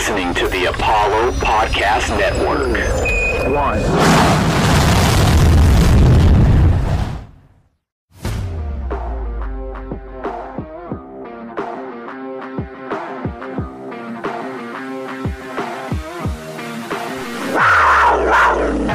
[0.00, 2.72] listening to the Apollo Podcast Network.
[3.52, 3.80] One.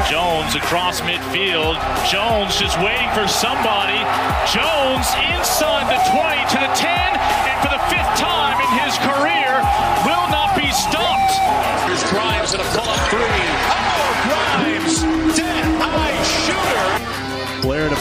[0.09, 1.77] Jones across midfield.
[2.09, 4.01] Jones just waiting for somebody.
[4.49, 5.05] Jones
[5.37, 9.94] inside the 20 to the 10, and for the fifth time in his career,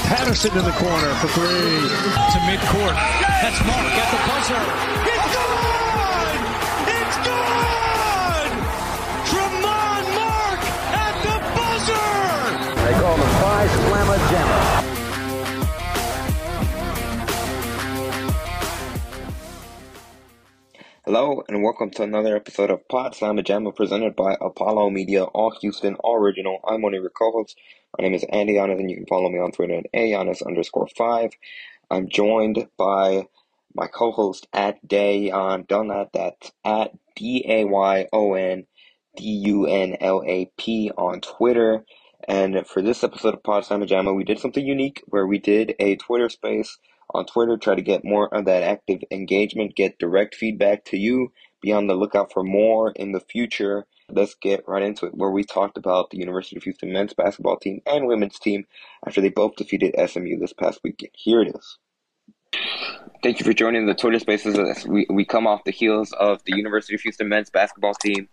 [0.05, 1.49] Patterson in the corner for three.
[1.49, 2.95] To midcourt.
[3.41, 4.65] That's Mark at the buzzer.
[5.09, 6.41] It's gone!
[6.93, 8.53] It's gone!
[9.25, 10.61] Tramon Mark
[10.93, 12.09] at the buzzer!
[12.85, 14.61] They call the Phi Slama Jama.
[21.07, 25.51] Hello and welcome to another episode of Pawd Slama Jama presented by Apollo Media, all
[25.61, 26.61] Houston, all original.
[26.67, 27.57] I'm one of your co-hosts.
[27.97, 30.89] My name is Andy Yanez and you can follow me on Twitter at AYanez underscore
[30.97, 31.31] five.
[31.89, 33.29] I'm joined by
[33.73, 38.67] my co-host at Dayon Dunlap, that's at D-A-Y-O-N
[39.17, 41.85] D-U-N-L-A-P on Twitter.
[42.27, 45.77] And for this episode of Pawd Slama Jama, we did something unique where we did
[45.79, 46.79] a Twitter space
[47.11, 51.33] on Twitter, try to get more of that active engagement, get direct feedback to you.
[51.61, 53.87] Be on the lookout for more in the future.
[54.11, 57.57] Let's get right into it, where we talked about the University of Houston men's basketball
[57.57, 58.67] team and women's team
[59.07, 61.11] after they both defeated SMU this past weekend.
[61.15, 61.79] Here it is.
[63.23, 64.87] Thank you for joining the Twitter Spaces.
[64.87, 68.29] We, we come off the heels of the University of Houston men's basketball team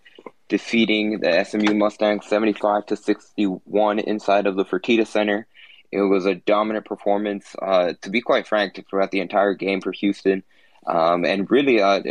[0.50, 5.48] defeating the SMU Mustangs 75 to 61 inside of the Fertitta Center.
[5.92, 9.94] It was a dominant performance, uh, to be quite frank, throughout the entire game for
[9.94, 10.44] Houston.
[10.86, 12.02] Um, and really, uh,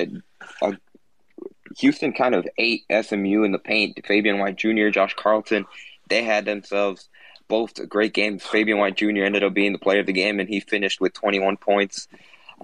[0.62, 0.72] uh,
[1.78, 4.00] Houston kind of ate SMU in the paint.
[4.06, 5.66] Fabian White Jr., Josh Carlton,
[6.08, 7.08] they had themselves
[7.48, 8.44] both great games.
[8.44, 9.24] Fabian White Jr.
[9.24, 12.08] ended up being the player of the game, and he finished with 21 points,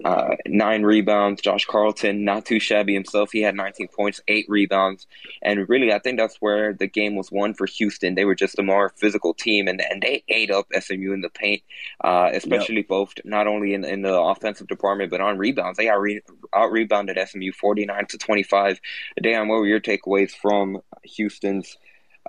[0.04, 1.40] uh, nine rebounds.
[1.40, 3.30] Josh Carlton, not too shabby himself.
[3.32, 5.06] He had 19 points, eight rebounds.
[5.42, 8.14] And really, I think that's where the game was won for Houston.
[8.14, 11.30] They were just a more physical team, and, and they ate up SMU in the
[11.30, 11.62] paint,
[12.04, 15.78] uh, especially both not only in, in the offensive department, but on rebounds.
[15.78, 16.22] They out, re-
[16.54, 18.80] out rebounded SMU 49 to 25.
[19.22, 21.76] Dan, what were your takeaways from Houston's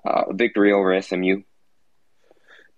[0.05, 1.41] uh, victory over SMU?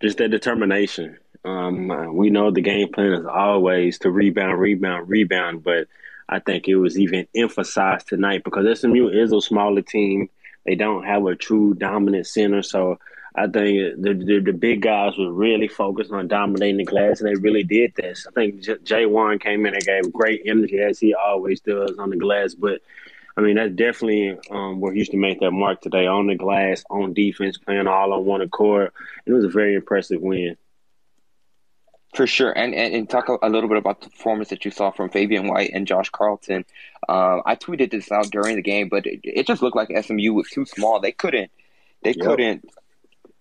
[0.02, 1.18] just that determination.
[1.46, 5.88] Um, we know the game plan is always to rebound, rebound, rebound, but
[6.28, 10.30] I think it was even emphasized tonight because SMU is a smaller team.
[10.66, 13.00] They don't have a true dominant center, so
[13.36, 17.30] I think the the, the big guys were really focused on dominating the glass, and
[17.30, 18.28] they really did this.
[18.28, 19.06] I think J- Jay
[19.40, 22.82] came in and gave great energy as he always does on the glass, but
[23.38, 27.14] I mean, that's definitely um, where Houston made that mark today on the glass, on
[27.14, 28.92] defense, playing all on one accord.
[29.26, 30.58] It was a very impressive win.
[32.16, 34.72] For sure, and, and and talk a, a little bit about the performance that you
[34.72, 36.66] saw from Fabian White and Josh Carlton.
[37.08, 40.34] Uh, I tweeted this out during the game, but it, it just looked like SMU
[40.34, 41.00] was too small.
[41.00, 41.52] They couldn't,
[42.04, 42.26] they Yep.
[42.26, 42.70] couldn't.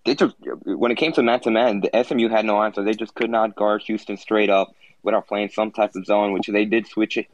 [0.05, 0.34] They just
[0.65, 2.83] when it came to man to man, the SMU had no answer.
[2.84, 6.47] They just could not guard Houston straight up without playing some type of zone, which
[6.49, 7.27] they did switch it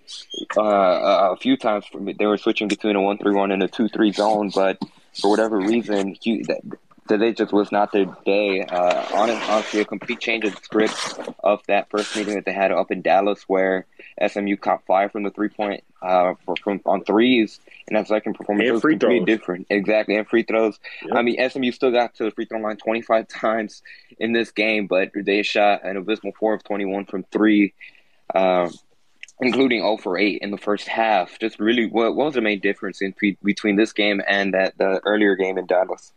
[0.57, 1.85] uh, a few times.
[2.19, 4.79] They were switching between a one three one and a two three zone, but
[5.21, 6.17] for whatever reason,
[7.09, 8.63] today just was not their day.
[8.63, 12.73] Uh, honest, honestly, a complete change of script of that first meeting that they had
[12.73, 13.87] up in Dallas, where
[14.27, 18.35] SMU caught fire from the three point uh, for, from on threes, and that second
[18.35, 19.39] performance And was free completely throws.
[19.39, 19.67] different.
[19.71, 20.79] Exactly, and free throws.
[21.13, 23.83] I mean, SMU still got to the free throw line 25 times
[24.19, 27.75] in this game, but they shot an abysmal four of 21 from three.
[28.35, 28.73] Um,
[29.41, 31.39] including 0 for 8 in the first half.
[31.41, 35.01] Just really, what, what was the main difference in between this game and that the
[35.05, 36.13] earlier game in Dallas?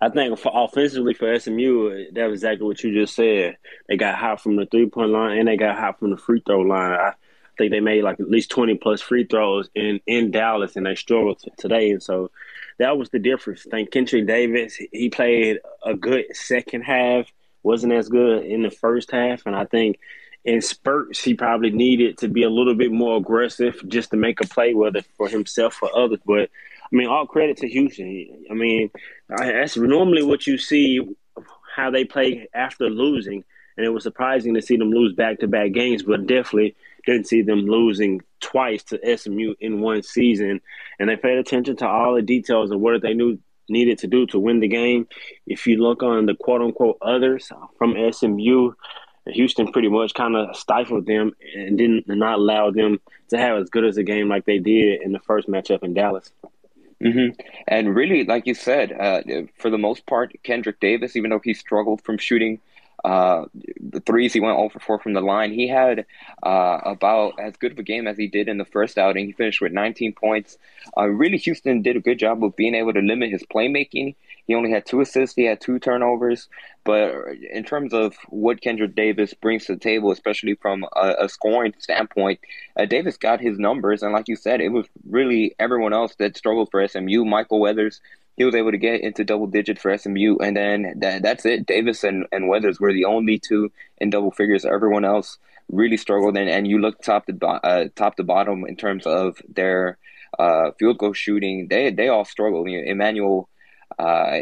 [0.00, 3.56] I think for offensively for SMU, that was exactly what you just said.
[3.88, 6.42] They got hot from the three point line and they got hot from the free
[6.46, 6.92] throw line.
[6.92, 7.14] I
[7.56, 10.94] think they made like at least twenty plus free throws in in Dallas, and they
[10.94, 11.90] struggled today.
[11.90, 12.30] And so
[12.78, 13.66] that was the difference.
[13.66, 17.26] I think Kendrick Davis he played a good second half,
[17.64, 19.98] wasn't as good in the first half, and I think
[20.44, 24.40] in spurts he probably needed to be a little bit more aggressive just to make
[24.40, 26.20] a play, whether for himself or others.
[26.24, 26.50] But
[26.92, 28.44] I mean, all credit to Houston.
[28.50, 28.90] I mean,
[29.28, 31.00] that's normally what you see
[31.74, 33.44] how they play after losing,
[33.76, 36.74] and it was surprising to see them lose back to back games, but definitely
[37.06, 40.60] didn't see them losing twice to SMU in one season.
[40.98, 43.38] And they paid attention to all the details of what they knew
[43.68, 45.06] needed to do to win the game.
[45.46, 48.72] If you look on the quote unquote others from SMU,
[49.26, 52.98] Houston pretty much kind of stifled them and didn't not allow them
[53.28, 55.94] to have as good as a game like they did in the first matchup in
[55.94, 56.32] Dallas.
[57.02, 57.40] Mm-hmm.
[57.68, 59.22] And really, like you said, uh,
[59.56, 62.60] for the most part, Kendrick Davis, even though he struggled from shooting
[63.04, 63.44] uh,
[63.80, 65.52] the threes, he went over 4 from the line.
[65.52, 66.06] He had
[66.42, 69.26] uh, about as good of a game as he did in the first outing.
[69.26, 70.58] He finished with 19 points.
[70.96, 74.16] Uh, really, Houston did a good job of being able to limit his playmaking.
[74.48, 76.48] He only had two assists, he had two turnovers.
[76.82, 77.12] But
[77.52, 81.74] in terms of what Kendrick Davis brings to the table, especially from a, a scoring
[81.78, 82.40] standpoint,
[82.74, 84.02] uh, Davis got his numbers.
[84.02, 87.26] And like you said, it was really everyone else that struggled for SMU.
[87.26, 88.00] Michael Weathers,
[88.38, 90.38] he was able to get into double digits for SMU.
[90.38, 91.66] And then that, that's it.
[91.66, 94.64] Davis and, and Weathers were the only two in double figures.
[94.64, 95.36] Everyone else
[95.70, 96.38] really struggled.
[96.38, 99.98] And, and you look top to, uh, top to bottom in terms of their
[100.38, 102.70] uh, field goal shooting, they, they all struggled.
[102.70, 103.50] You know, Emmanuel
[103.96, 104.38] uh,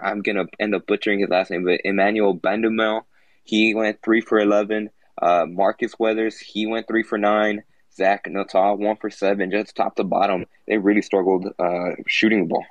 [0.00, 3.02] I'm gonna end up butchering his last name, but Emmanuel Bandoumel,
[3.42, 4.90] he went three for eleven.
[5.20, 7.64] Uh, Marcus Weathers, he went three for nine.
[7.96, 10.46] Zach Nutall, one for seven, just top to bottom.
[10.68, 12.66] They really struggled uh, shooting the ball.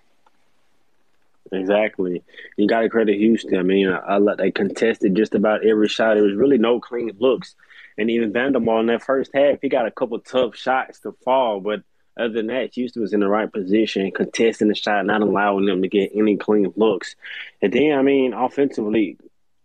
[1.51, 2.23] Exactly.
[2.55, 3.59] You got to credit Houston.
[3.59, 6.13] I mean, I, I, they contested just about every shot.
[6.13, 7.55] There was really no clean looks.
[7.97, 11.59] And even Vanderbilt in that first half, he got a couple tough shots to fall,
[11.59, 11.83] but–
[12.17, 15.81] other than that, Houston was in the right position, contesting the shot, not allowing them
[15.81, 17.15] to get any clean looks.
[17.61, 19.17] And then, I mean, offensively,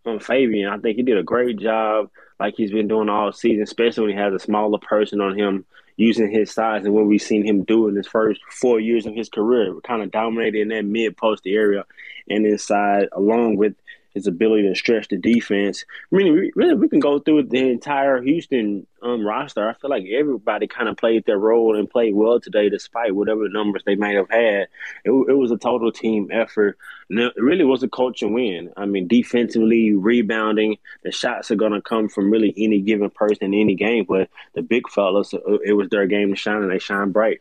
[0.04, 2.10] on Fabian, I think he did a great job,
[2.40, 5.64] like he's been doing all season, especially when he has a smaller person on him
[5.96, 9.14] using his size and what we've seen him do in his first four years of
[9.14, 11.84] his career, kind of dominated in that mid post area
[12.28, 13.74] and inside, along with
[14.14, 15.84] his ability to stretch the defense.
[16.12, 19.68] I mean, really, we can go through the entire Houston um, roster.
[19.68, 23.48] I feel like everybody kind of played their role and played well today, despite whatever
[23.48, 24.68] numbers they may have had.
[25.04, 26.78] It, it was a total team effort.
[27.08, 28.72] it really was a culture win.
[28.76, 33.54] I mean, defensively, rebounding, the shots are going to come from really any given person
[33.54, 34.04] in any game.
[34.08, 37.40] But the big fellas, uh, it was their game to shine, and they shine bright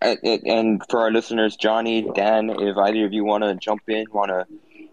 [0.00, 4.30] and for our listeners, Johnny, Dan, if either of you want to jump in, want
[4.30, 4.46] to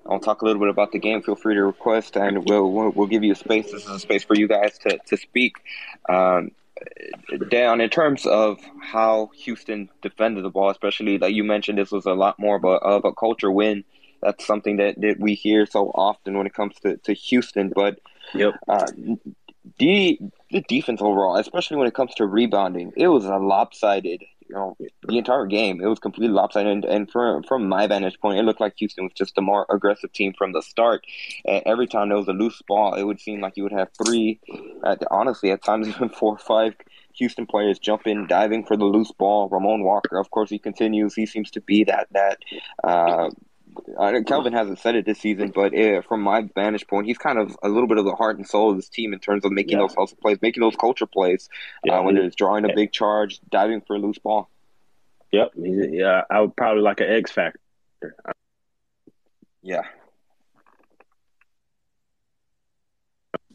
[0.10, 1.22] I'll talk a little bit about the game.
[1.22, 3.72] Feel free to request, and we'll we'll, we'll give you a space.
[3.72, 5.58] This is a space for you guys to to speak.
[6.08, 6.52] Um,
[7.50, 12.06] Dan, in terms of how Houston defended the ball, especially like you mentioned, this was
[12.06, 13.84] a lot more of a, of a culture win.
[14.22, 17.70] That's something that, that we hear so often when it comes to, to Houston.
[17.70, 18.00] But
[18.34, 18.54] yep.
[18.68, 18.88] Uh,
[19.80, 20.20] the
[20.50, 24.78] the defense overall, especially when it comes to rebounding, it was a lopsided you know
[24.80, 25.82] the entire game.
[25.82, 29.06] It was completely lopsided, and, and from from my vantage point, it looked like Houston
[29.06, 31.06] was just a more aggressive team from the start.
[31.46, 33.90] And every time there was a loose ball, it would seem like you would have
[34.06, 34.40] three,
[35.12, 36.76] honestly, at times even four or five
[37.14, 39.50] Houston players jumping, diving for the loose ball.
[39.50, 41.16] Ramon Walker, of course, he continues.
[41.16, 42.40] He seems to be that that.
[42.84, 43.30] Uh,
[44.26, 47.56] Kelvin hasn't said it this season, but uh, from my vantage point, he's kind of
[47.64, 49.78] a little bit of the heart and soul of this team in terms of making
[49.78, 49.86] yeah.
[49.86, 51.50] those hustle plays, making those culture plays,
[51.86, 54.50] yeah, uh, when it's drawing a big charge, diving for a loose ball.
[55.32, 57.60] Yep, yeah, I would probably like an X factor.
[59.62, 59.84] Yeah,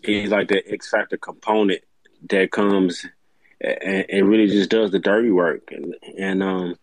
[0.04, 1.82] he's like the X factor component
[2.28, 3.06] that comes
[3.62, 5.70] and, and really just does the dirty work.
[5.70, 6.76] And, and um,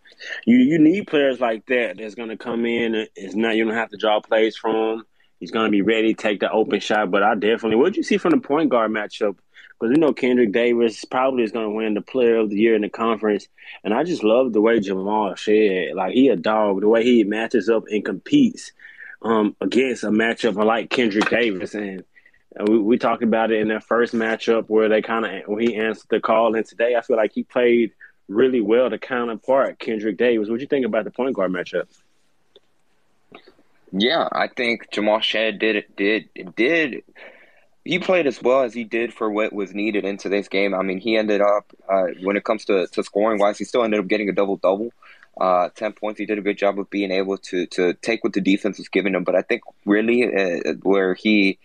[0.46, 3.08] you you need players like that that's going to come in.
[3.16, 5.04] It's not you don't have to draw plays from.
[5.40, 7.12] He's going to be ready, take the open shot.
[7.12, 9.38] But I definitely, what did you see from the point guard matchup?
[9.80, 12.76] Because you know Kendrick Davis probably is going to win the Player of the Year
[12.76, 13.48] in the conference,
[13.84, 17.24] and I just love the way Jamal Shead, like he a dog, the way he
[17.24, 18.74] matches up and competes
[19.22, 22.04] um, against a matchup like Kendrick Davis, and
[22.68, 26.08] we, we talked about it in that first matchup where they kind of he answered
[26.10, 27.92] the call, and today I feel like he played
[28.28, 30.50] really well to counterpart Kendrick Davis.
[30.50, 31.88] What do you think about the point guard matchup?
[33.92, 37.04] Yeah, I think Jamal Shead did it did did
[37.86, 40.76] he played as well as he did for what was needed in today's game.
[40.76, 43.84] I mean, he ended up uh, when it comes to, to scoring wise, he still
[43.84, 44.92] ended up getting a double double.
[45.40, 46.20] Uh, 10 points.
[46.20, 48.90] He did a good job of being able to to take what the defense was
[48.90, 49.24] giving him.
[49.24, 51.58] But I think really uh, where he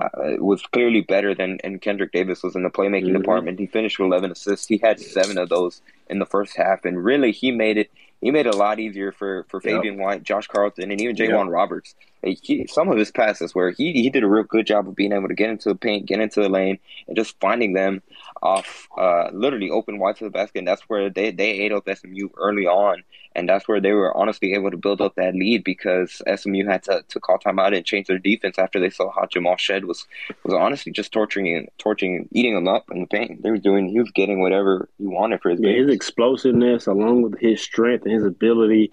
[0.00, 0.08] uh,
[0.38, 3.18] was clearly better than and Kendrick Davis was in the playmaking mm-hmm.
[3.18, 3.58] department.
[3.58, 4.66] He finished with 11 assists.
[4.66, 7.90] He had seven of those in the first half, and really he made it.
[8.20, 10.02] He made it a lot easier for, for Fabian yep.
[10.02, 11.52] White, Josh Carlton, and even J'Wan yep.
[11.52, 11.96] Roberts.
[12.22, 15.12] He, some of his passes where he he did a real good job of being
[15.12, 18.00] able to get into the paint, get into the lane, and just finding them
[18.40, 20.60] off uh, literally open wide to the basket.
[20.60, 23.02] And that's where they, they ate up SMU early on.
[23.34, 26.82] And that's where they were honestly able to build up that lead because SMU had
[26.84, 30.06] to, to call timeout and change their defense after they saw how Jamal Shead was
[30.44, 33.42] was honestly just torturing and torturing, eating them up in the paint.
[33.42, 37.22] They were doing, he was getting whatever he wanted for his yeah, His explosiveness, along
[37.22, 38.90] with his strength and his ability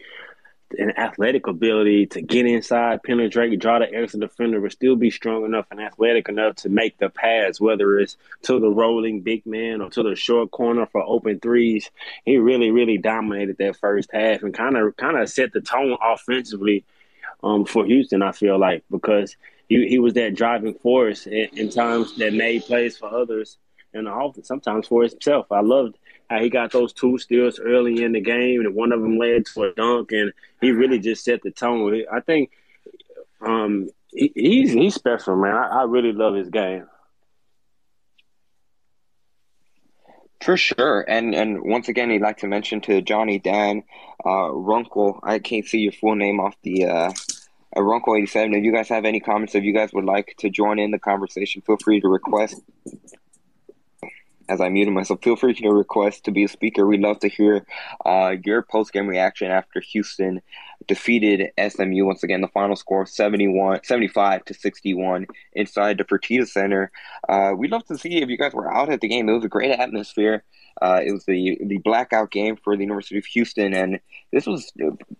[0.77, 5.45] an athletic ability to get inside, penetrate, draw the extra defender, but still be strong
[5.45, 9.81] enough and athletic enough to make the pass, whether it's to the rolling big man
[9.81, 11.89] or to the short corner for open threes.
[12.25, 15.97] He really, really dominated that first half and kind of kind of set the tone
[16.01, 16.85] offensively
[17.43, 18.21] um, for Houston.
[18.21, 19.35] I feel like because
[19.67, 23.57] he, he was that driving force in, in times that made plays for others
[23.93, 25.51] and often sometimes for himself.
[25.51, 25.97] I loved
[26.37, 29.63] he got those two steals early in the game, and one of them led to
[29.63, 30.31] a dunk, and
[30.61, 32.03] he really just set the tone.
[32.11, 32.51] I think
[33.41, 35.55] um, he, he's he's special, man.
[35.55, 36.85] I, I really love his game.
[40.41, 43.83] For sure, and and once again, he'd like to mention to Johnny Dan
[44.25, 45.19] uh, Runkle.
[45.23, 47.11] I can't see your full name off the uh,
[47.75, 48.53] Runkle eighty seven.
[48.53, 50.99] If you guys have any comments, if you guys would like to join in the
[50.99, 52.61] conversation, feel free to request
[54.49, 56.85] as I muted myself, feel free to request to be a speaker.
[56.85, 57.65] We'd love to hear
[58.05, 60.41] uh, your post game reaction after Houston
[60.87, 62.05] defeated SMU.
[62.05, 66.91] Once again, the final score 71, 75 to 61 inside the Fertitta Center.
[67.27, 69.29] Uh, we'd love to see if you guys were out at the game.
[69.29, 70.43] It was a great atmosphere.
[70.81, 73.99] Uh, it was the the blackout game for the University of Houston, and
[74.31, 74.71] this was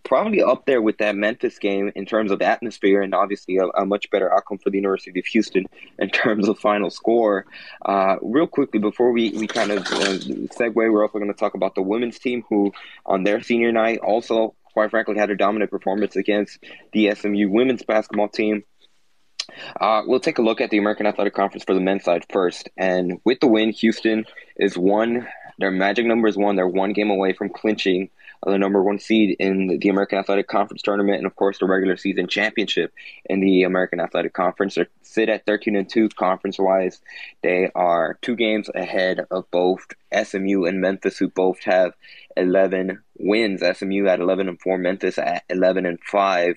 [0.03, 3.85] probably up there with that Memphis game in terms of atmosphere, and obviously a, a
[3.85, 5.65] much better outcome for the University of Houston
[5.97, 7.45] in terms of final score.
[7.85, 10.17] Uh, real quickly before we we kind of uh,
[10.57, 12.71] segue, we're also going to talk about the women's team who
[13.05, 16.59] on their senior night also quite frankly had a dominant performance against
[16.93, 18.63] the SMU women's basketball team.
[19.79, 22.69] Uh, we'll take a look at the American Athletic Conference for the men's side first.
[22.77, 24.25] And with the win, Houston
[24.57, 25.27] is one
[25.59, 26.55] their magic number is one.
[26.55, 28.09] They're one game away from clinching
[28.45, 31.65] uh, the number one seed in the American Athletic Conference tournament, and of course the
[31.65, 32.93] regular season championship
[33.25, 34.75] in the American Athletic Conference.
[34.75, 37.01] They sit at thirteen and two conference wise.
[37.43, 41.93] They are two games ahead of both SMU and Memphis, who both have
[42.37, 43.61] eleven wins.
[43.61, 46.55] SMU at eleven and four, Memphis at eleven and five.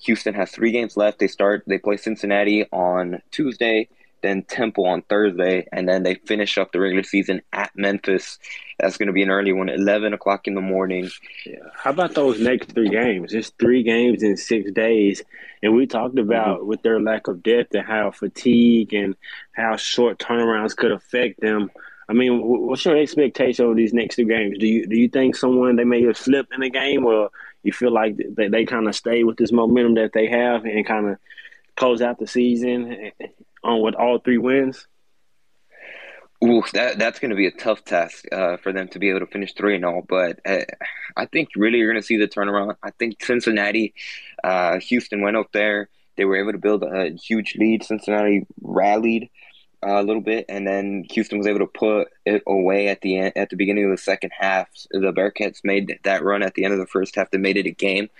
[0.00, 1.18] Houston has three games left.
[1.18, 1.64] They start.
[1.66, 3.88] They play Cincinnati on Tuesday
[4.24, 8.38] then Temple on Thursday, and then they finish up the regular season at Memphis.
[8.78, 11.10] That's going to be an early one, 11 o'clock in the morning.
[11.46, 11.56] Yeah.
[11.74, 13.34] How about those next three games?
[13.34, 15.22] It's three games in six days.
[15.62, 16.66] And we talked about mm-hmm.
[16.66, 19.14] with their lack of depth and how fatigue and
[19.52, 21.70] how short turnarounds could affect them.
[22.08, 24.58] I mean, what's your expectation of these next two games?
[24.58, 27.30] Do you do you think someone they may have slipped in the game, or
[27.62, 30.86] you feel like they, they kind of stay with this momentum that they have and
[30.86, 31.18] kind of
[31.76, 33.10] close out the season
[33.64, 34.86] on with all three wins?
[36.44, 39.20] Ooh, that that's going to be a tough task uh, for them to be able
[39.20, 40.02] to finish three and all.
[40.06, 40.64] But uh,
[41.16, 42.76] I think really you're going to see the turnaround.
[42.82, 43.94] I think Cincinnati,
[44.42, 45.88] uh, Houston went up there.
[46.16, 47.82] They were able to build a huge lead.
[47.82, 49.30] Cincinnati rallied
[49.84, 53.18] uh, a little bit, and then Houston was able to put it away at the
[53.18, 54.68] end, at the beginning of the second half.
[54.90, 57.30] The Bearcats made that run at the end of the first half.
[57.30, 58.10] They made it a game.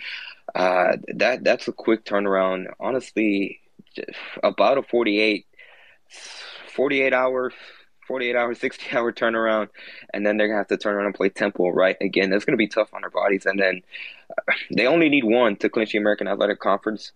[0.55, 2.67] Uh, that that's a quick turnaround.
[2.81, 3.61] Honestly,
[4.43, 5.47] about a 48,
[6.75, 7.53] 48 hour
[8.07, 9.69] 48 hour, 60 hour turnaround,
[10.13, 11.97] and then they're gonna have to turn around and play Temple, right?
[12.01, 13.47] Again, that's gonna be tough on their bodies.
[13.47, 13.83] And then
[14.31, 17.13] uh, they only need one to clinch the American Athletic Conference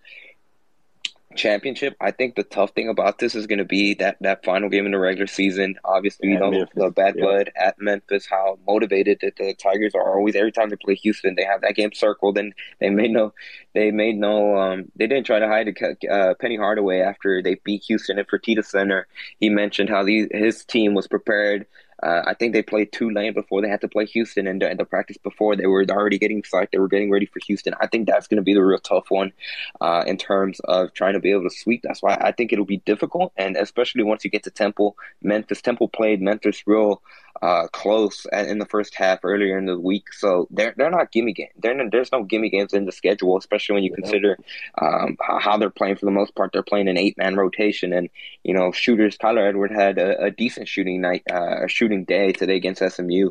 [1.39, 1.97] championship.
[2.01, 4.85] I think the tough thing about this is going to be that that final game
[4.85, 5.77] in the regular season.
[5.85, 6.75] Obviously, you know Memphis.
[6.75, 7.69] the bad blood yeah.
[7.69, 10.37] at Memphis, how motivated that the Tigers are always.
[10.37, 13.33] Every time they play Houston, they have that game circled, and they made no,
[13.75, 15.75] they made no, um, they didn't try to hide
[16.11, 19.07] uh, Penny Hardaway after they beat Houston at Fertitta Center.
[19.41, 21.67] He mentioned how these, his team was prepared
[22.03, 24.85] uh, I think they played Tulane before they had to play Houston, and the, the,
[24.85, 26.71] practice before they were already getting psyched.
[26.73, 27.75] They were getting ready for Houston.
[27.81, 29.33] I think that's going to be the real tough one
[29.81, 31.83] uh, in terms of trying to be able to sweep.
[31.83, 35.63] That's why I think it'll be difficult, and especially once you get to Temple, Memphis.
[35.63, 37.03] Temple played Memphis real
[37.43, 40.13] uh, close in the first half earlier in the week.
[40.13, 41.53] So they're they're not gimme games.
[41.63, 44.39] Not, there's no gimme games in the schedule, especially when you consider
[44.81, 46.53] um, how they're playing for the most part.
[46.53, 48.09] They're playing an eight man rotation, and
[48.43, 49.17] you know shooters.
[49.17, 53.31] Tyler Edward had a, a decent shooting night, uh, a shooting day today against SMU.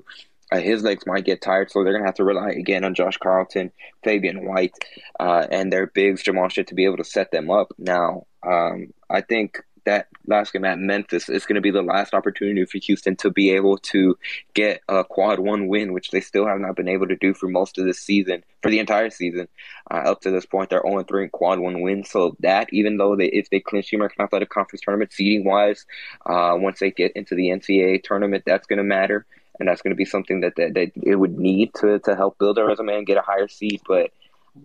[0.52, 3.18] Uh, his legs might get tired, so they're gonna have to rely again on Josh
[3.18, 3.72] Carlton,
[4.04, 4.74] Fabian White,
[5.20, 7.74] uh, and their bigs Jamal to be able to set them up.
[7.78, 12.14] Now, um, I think that last game at Memphis is going to be the last
[12.14, 14.18] opportunity for Houston to be able to
[14.54, 17.48] get a quad one win, which they still have not been able to do for
[17.48, 19.48] most of this season, for the entire season.
[19.90, 22.10] Uh, up to this point, they're 0 3 in quad one wins.
[22.10, 25.86] So that, even though they, if they clinch the American Athletic Conference tournament seeding wise,
[26.26, 29.26] uh, once they get into the NCAA tournament, that's going to matter.
[29.60, 32.38] And that's going to be something that, that, that it would need to, to help
[32.38, 33.82] build their resume and get a higher seed.
[33.88, 34.12] But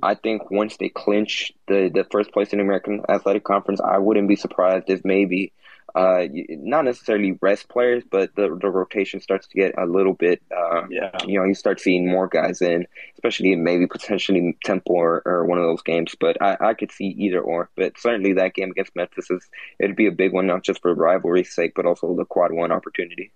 [0.02, 3.99] I think once they clinch the, the first place in the American Athletic Conference, I
[3.99, 5.52] wouldn't be surprised if maybe
[5.94, 10.42] uh, not necessarily rest players, but the the rotation starts to get a little bit.
[10.50, 11.11] Uh, Yeah.
[11.26, 15.58] You know, you start seeing more guys in, especially maybe potentially Temple or, or one
[15.58, 16.14] of those games.
[16.18, 17.68] But I, I could see either or.
[17.76, 19.46] But certainly that game against Memphis is
[19.78, 22.72] it'd be a big one, not just for rivalry's sake, but also the quad one
[22.72, 23.30] opportunity.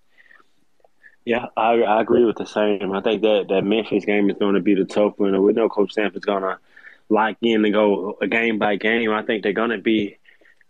[1.27, 2.93] Yeah, I, I agree with the same.
[2.93, 5.43] I think that that Memphis game is going to be the tough one.
[5.43, 6.57] We know Coach Stanford's going to
[7.09, 9.11] lock in and go game by game.
[9.11, 10.19] I think they're going to be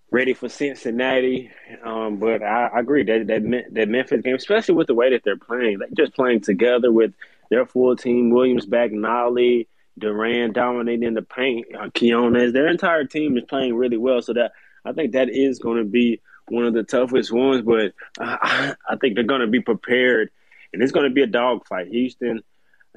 [0.10, 1.52] ready for Cincinnati.
[1.84, 5.22] Um, but I, I agree that, that that Memphis game, especially with the way that
[5.24, 7.14] they're playing, they're just playing together with
[7.52, 8.32] their full team.
[8.32, 9.68] Williams back, Nolley,
[10.00, 12.52] Duren dominating the paint, uh, Keones.
[12.54, 14.24] Their entire team is playing really well.
[14.24, 17.62] So that I think that is going to be one of the toughest ones.
[17.62, 20.32] But I, I think they're going to be prepared,
[20.78, 21.88] and it's going to be a dogfight.
[21.88, 22.44] Houston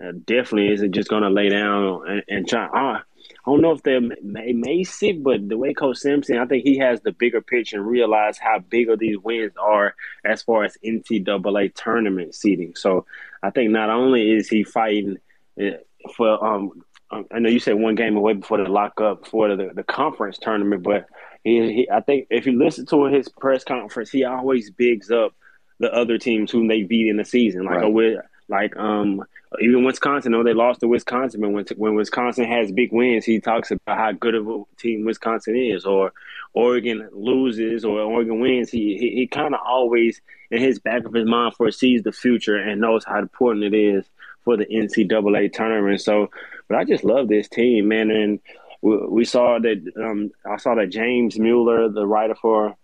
[0.03, 2.67] uh, definitely isn't just going to lay down and, and try.
[2.67, 6.63] Uh, I don't know if they may, sit, but the way Coach Sampson, I think
[6.63, 9.95] he has the bigger picture and realize how big of these wins are
[10.27, 12.75] as far as NCAA tournament seeding.
[12.77, 13.07] So
[13.43, 15.17] I think not only is he fighting
[15.59, 15.79] uh,
[16.15, 19.71] for, um, um, I know you said one game away before the lockup for the,
[19.75, 21.07] the conference tournament, but
[21.45, 25.33] he, he, I think if you listen to his press conference, he always bigs up
[25.81, 27.85] the other teams whom they beat in the season, like Right.
[27.85, 29.25] a with like um
[29.61, 30.33] even Wisconsin.
[30.33, 33.99] No, they lost to Wisconsin, but when when Wisconsin has big wins, he talks about
[33.99, 35.85] how good of a team Wisconsin is.
[35.85, 36.13] Or
[36.53, 40.21] Oregon loses or Oregon wins, he he, he kind of always
[40.51, 44.05] in his back of his mind foresees the future and knows how important it is
[44.45, 46.01] for the NCAA tournament.
[46.01, 46.31] So,
[46.69, 48.39] but I just love this team, man, and.
[48.83, 49.93] We, we saw that.
[50.03, 52.75] Um, I saw that James Mueller, the writer for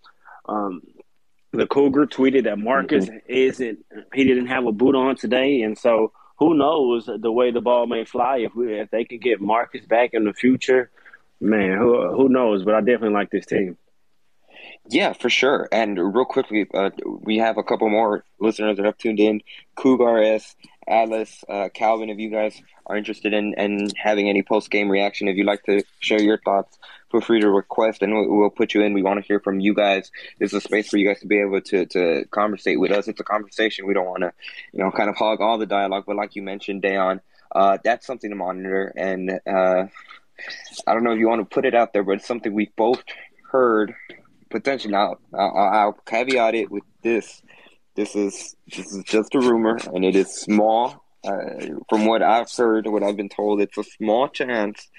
[0.47, 0.83] um,
[1.51, 3.17] the Cougar tweeted that Marcus mm-hmm.
[3.27, 7.61] isn't he didn't have a boot on today, and so who knows the way the
[7.61, 10.91] ball may fly if we if they can get Marcus back in the future,
[11.39, 12.63] man, who who knows?
[12.63, 13.77] But I definitely like this team.
[14.89, 15.67] Yeah, for sure.
[15.71, 19.41] And real quickly, uh, we have a couple more listeners that have tuned in.
[19.75, 20.55] Cougar S,
[20.87, 25.27] Atlas, uh, Calvin, if you guys are interested in, in having any post game reaction,
[25.27, 26.79] if you'd like to share your thoughts,
[27.11, 28.93] feel free to request and we'll, we'll put you in.
[28.93, 30.09] We want to hear from you guys.
[30.39, 33.09] This is a space for you guys to be able to, to conversate with us.
[33.09, 33.87] It's a conversation.
[33.87, 34.31] We don't want to,
[34.71, 37.19] you know, kind of hog all the dialogue, but like you mentioned, Dayon,
[37.53, 38.93] uh, that's something to monitor.
[38.95, 39.87] And uh,
[40.87, 42.71] I don't know if you want to put it out there, but it's something we
[42.77, 43.03] both
[43.51, 43.93] heard
[44.49, 44.91] potentially.
[44.91, 47.41] Now, I'll, I'll caveat it with this:
[47.95, 51.03] this is this is just a rumor, and it is small.
[51.23, 54.89] Uh, from what I've heard, what I've been told, it's a small chance.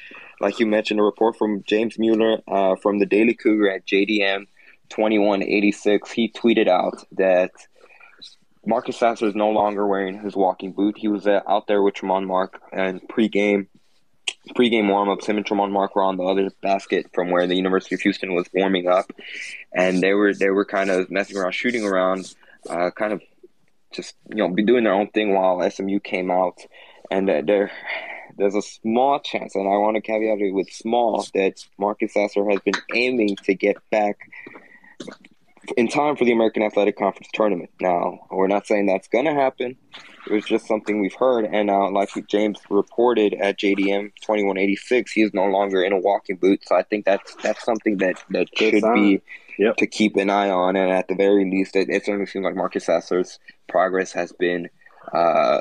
[0.40, 4.46] Like you mentioned, a report from James Mueller uh, from the Daily Cougar at JDM
[4.88, 6.10] twenty one eighty six.
[6.10, 7.52] He tweeted out that
[8.66, 10.98] Marcus Sasser is no longer wearing his walking boot.
[10.98, 13.68] He was uh, out there with Tramon Mark and pregame
[14.54, 15.26] pregame warm-ups.
[15.26, 18.34] Him and Tramon Mark were on the other basket from where the University of Houston
[18.34, 19.10] was warming up,
[19.72, 22.34] and they were they were kind of messing around, shooting around,
[22.68, 23.22] uh, kind of
[23.92, 26.58] just you know be doing their own thing while SMU came out,
[27.10, 27.70] and uh, there
[28.36, 32.48] there's a small chance, and I want to caveat it with small that Marcus Sasser
[32.48, 34.16] has been aiming to get back
[35.76, 37.70] in time for the American Athletic Conference tournament.
[37.80, 39.76] Now, we're not saying that's going to happen.
[40.28, 44.58] It was just something we've heard, and now, like James reported at JDM twenty one
[44.58, 46.60] eighty six, he is no longer in a walking boot.
[46.66, 49.22] So I think that's that's something that that should be
[49.58, 49.76] Yep.
[49.78, 52.54] to keep an eye on, and at the very least, it, it certainly seems like
[52.54, 54.68] Marcus Sasser's progress has been
[55.12, 55.60] uh,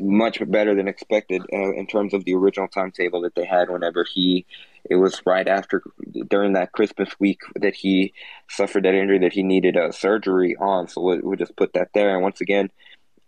[0.00, 4.04] much better than expected uh, in terms of the original timetable that they had whenever
[4.04, 4.44] he.
[4.90, 5.82] It was right after
[6.28, 8.12] during that Christmas week that he
[8.50, 10.88] suffered that injury that he needed a surgery on.
[10.88, 12.12] So we'll, we'll just put that there.
[12.12, 12.70] And once again,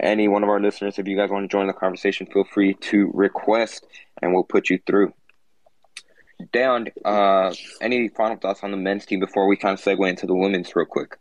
[0.00, 2.74] any one of our listeners, if you guys want to join the conversation, feel free
[2.74, 3.86] to request,
[4.20, 5.12] and we'll put you through.
[6.52, 6.88] Down.
[7.04, 10.34] Uh, any final thoughts on the men's team before we kind of segue into the
[10.34, 11.16] women's real quick?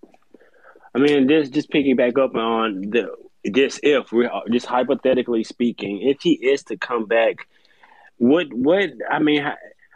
[0.95, 6.01] I mean, this just picking back up on the this if we're just hypothetically speaking,
[6.01, 7.47] if he is to come back,
[8.17, 9.45] what what I mean,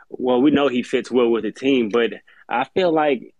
[0.09, 2.11] well, we know he fits well with the team, but
[2.49, 3.33] I feel like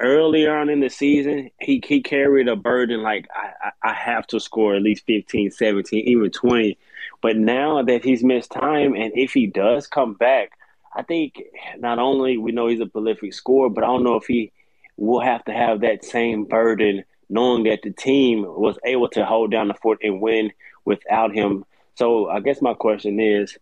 [0.00, 4.26] earlier on in the season, he he carried a burden like I, I I have
[4.28, 6.78] to score at least 15, 17, even 20.
[7.22, 10.52] But now that he's missed time, and if he does come back,
[10.94, 11.42] I think
[11.78, 14.52] not only we know he's a prolific scorer, but I don't know if he
[14.96, 19.50] will have to have that same burden knowing that the team was able to hold
[19.50, 20.52] down the fort and win
[20.84, 21.64] without him.
[21.96, 23.56] So I guess my question is,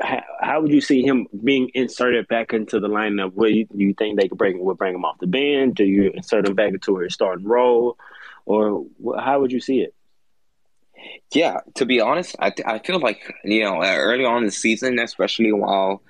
[0.00, 3.34] how, how would you see him being inserted back into the lineup?
[3.38, 4.58] Do you, you think they could bring?
[4.58, 5.76] Would bring him off the bench?
[5.76, 7.96] Do you insert him back into his starting role,
[8.44, 8.86] or
[9.18, 9.94] how would you see it?
[11.32, 14.98] Yeah, to be honest, I, I feel like, you know, early on in the season,
[14.98, 16.02] especially while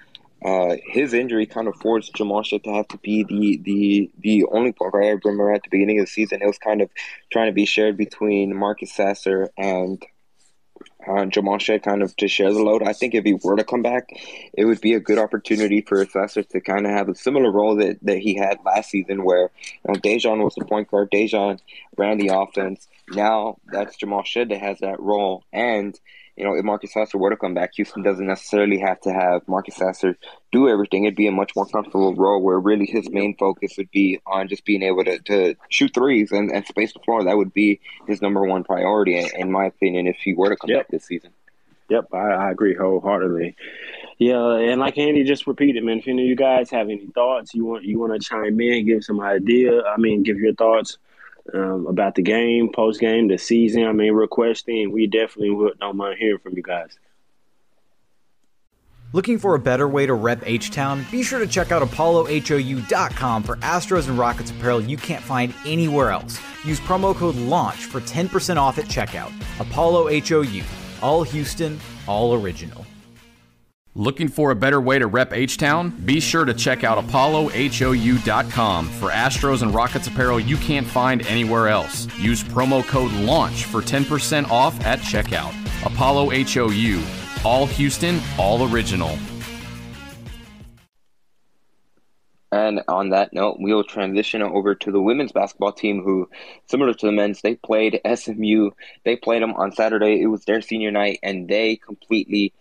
[0.45, 4.73] uh, his injury kind of forced Jamal to have to be the the the only
[4.73, 4.95] guard.
[4.95, 6.91] I remember at the beginning of the season, it was kind of
[7.33, 10.03] trying to be shared between Marcus Sasser and
[11.09, 12.83] uh, Jamal Shead kind of to share the load.
[12.83, 14.09] I think if he were to come back,
[14.53, 17.77] it would be a good opportunity for Sasser to kind of have a similar role
[17.77, 21.61] that, that he had last season, where you know, DeJon was the point guard, DeJon
[21.97, 22.89] ran the offense.
[23.11, 25.99] Now that's Jamal Shead that has that role, and
[26.37, 29.47] you know, if Marcus Sasser were to come back, Houston doesn't necessarily have to have
[29.49, 30.17] Marcus Sasser
[30.53, 31.05] do everything.
[31.05, 34.49] It'd be a much more comfortable role where really his main focus would be on
[34.49, 37.25] just being able to, to shoot threes and, and space the floor.
[37.25, 40.71] That would be his number one priority, in my opinion, if he were to come
[40.71, 40.79] Yep.
[40.79, 41.31] back this season.
[41.89, 43.55] Yep, I, I agree wholeheartedly.
[44.19, 45.99] Yeah, and like Andy just repeated, man.
[45.99, 48.87] If any of you guys have any thoughts, you want you want to chime in,
[48.87, 49.83] give some idea.
[49.83, 50.99] I mean, give your thoughts
[51.55, 53.85] um, about the game, post game, the season.
[53.85, 54.93] I mean, requesting.
[54.93, 56.99] We definitely would don't mind hearing from you guys.
[59.13, 61.07] Looking for a better way to rep H Town?
[61.11, 66.11] Be sure to check out ApolloHOU.com for Astros and Rockets apparel you can't find anywhere
[66.11, 66.41] else.
[66.65, 69.33] Use promo code LAUNCH for 10% off at checkout.
[69.61, 70.63] Apollo HOU.
[71.03, 72.86] All Houston, all original.
[73.97, 75.89] Looking for a better way to rep H Town?
[76.05, 81.69] Be sure to check out ApolloHOU.com for Astros and Rockets apparel you can't find anywhere
[81.69, 82.07] else.
[82.19, 85.55] Use promo code LAUNCH for 10% off at checkout.
[85.87, 87.03] Apollo HOU.
[87.43, 89.19] All Houston, all original.
[92.53, 96.29] And on that note, we'll transition over to the women's basketball team, who,
[96.67, 98.73] similar to the men's, they played SMU.
[99.07, 100.21] They played them on Saturday.
[100.21, 102.53] It was their senior night, and they completely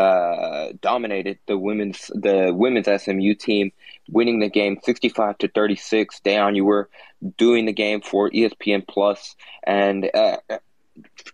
[0.00, 3.72] uh, dominated the women's the women's SMU team,
[4.08, 6.20] winning the game sixty five to thirty six.
[6.24, 6.88] Dayon, you were
[7.36, 10.38] doing the game for ESPN Plus, and uh,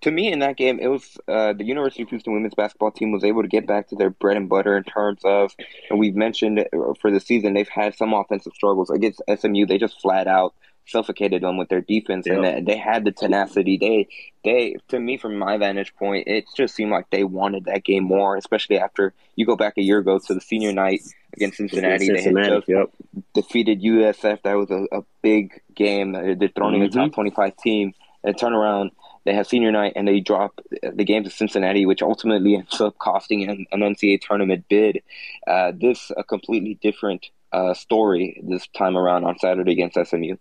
[0.00, 3.12] to me in that game, it was uh, the University of Houston women's basketball team
[3.12, 5.54] was able to get back to their bread and butter in terms of,
[5.90, 9.66] and we've mentioned uh, for the season they've had some offensive struggles against SMU.
[9.66, 10.54] They just flat out
[10.86, 12.54] suffocated them with their defense, and Yep.
[12.64, 13.76] they, they had the tenacity.
[13.76, 14.08] They
[14.44, 18.04] they to me from my vantage point, it just seemed like they wanted that game
[18.04, 21.00] more, especially after you go back a year ago to the senior night
[21.34, 22.08] against Cincinnati.
[22.10, 22.90] They had just Yep.
[23.34, 24.42] defeated USF.
[24.42, 26.12] That was a, a big game.
[26.12, 26.92] They're throwing a Mhm.
[26.92, 27.92] top 25 team.
[28.24, 28.90] And turn around,
[29.24, 32.98] they have senior night and they drop the game to Cincinnati, which ultimately ends up
[32.98, 35.00] costing an, an NCAA tournament bid.
[35.46, 40.36] Uh, this a completely different uh, story this time around on Saturday against SMU.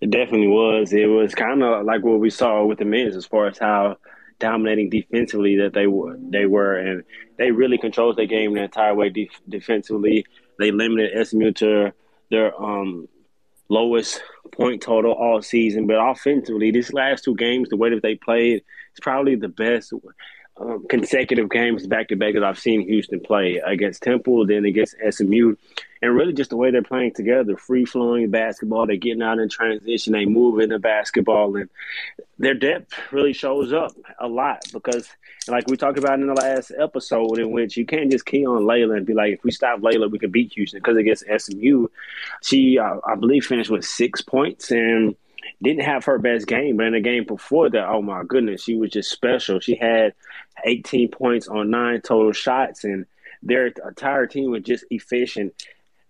[0.00, 0.92] It definitely was.
[0.92, 3.96] It was kind of like what we saw with the men's as far as how
[4.38, 6.16] dominating defensively that they were.
[6.18, 7.04] They were, and
[7.36, 10.24] they really controlled their game the entire way def- defensively.
[10.58, 11.92] They limited SMU to
[12.30, 13.08] their um,
[13.68, 18.14] lowest point total all season, but offensively, these last two games, the way that they
[18.14, 19.92] played, it's probably the best
[20.60, 24.96] um, consecutive games back to back that I've seen Houston play against Temple, then against
[25.10, 25.54] SMU,
[26.02, 28.86] and really just the way they're playing together, free flowing basketball.
[28.86, 31.70] They're getting out in transition, they move into basketball, and
[32.38, 35.08] their depth really shows up a lot because,
[35.46, 38.66] like we talked about in the last episode, in which you can't just key on
[38.66, 40.80] Laila and be like, if we stop Laila, we can beat Houston.
[40.80, 41.86] Because against SMU,
[42.42, 45.14] she, uh, I believe, finished with six points and
[45.62, 48.76] didn't have her best game, but in the game before that, oh my goodness, she
[48.76, 49.60] was just special.
[49.60, 50.14] She had
[50.64, 53.06] 18 points on nine total shots, and
[53.42, 55.54] their entire team was just efficient.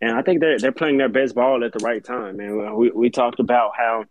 [0.00, 2.36] And I think they're they're playing their best ball at the right time.
[2.36, 4.04] Man, we we talked about how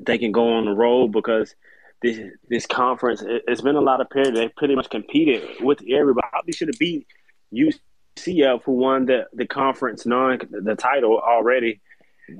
[0.00, 1.54] they can go on the road because
[2.02, 4.38] this this conference it, it's been a lot of periods.
[4.38, 6.28] They pretty much competed with everybody.
[6.46, 7.06] They should have beat
[7.52, 11.80] UCF, who won the the conference non the title already.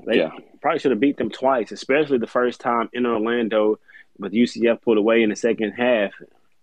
[0.05, 0.31] They Yeah.
[0.61, 3.79] probably should have beat them twice, especially the first time in Orlando.
[4.19, 6.11] But UCF pulled away in the second half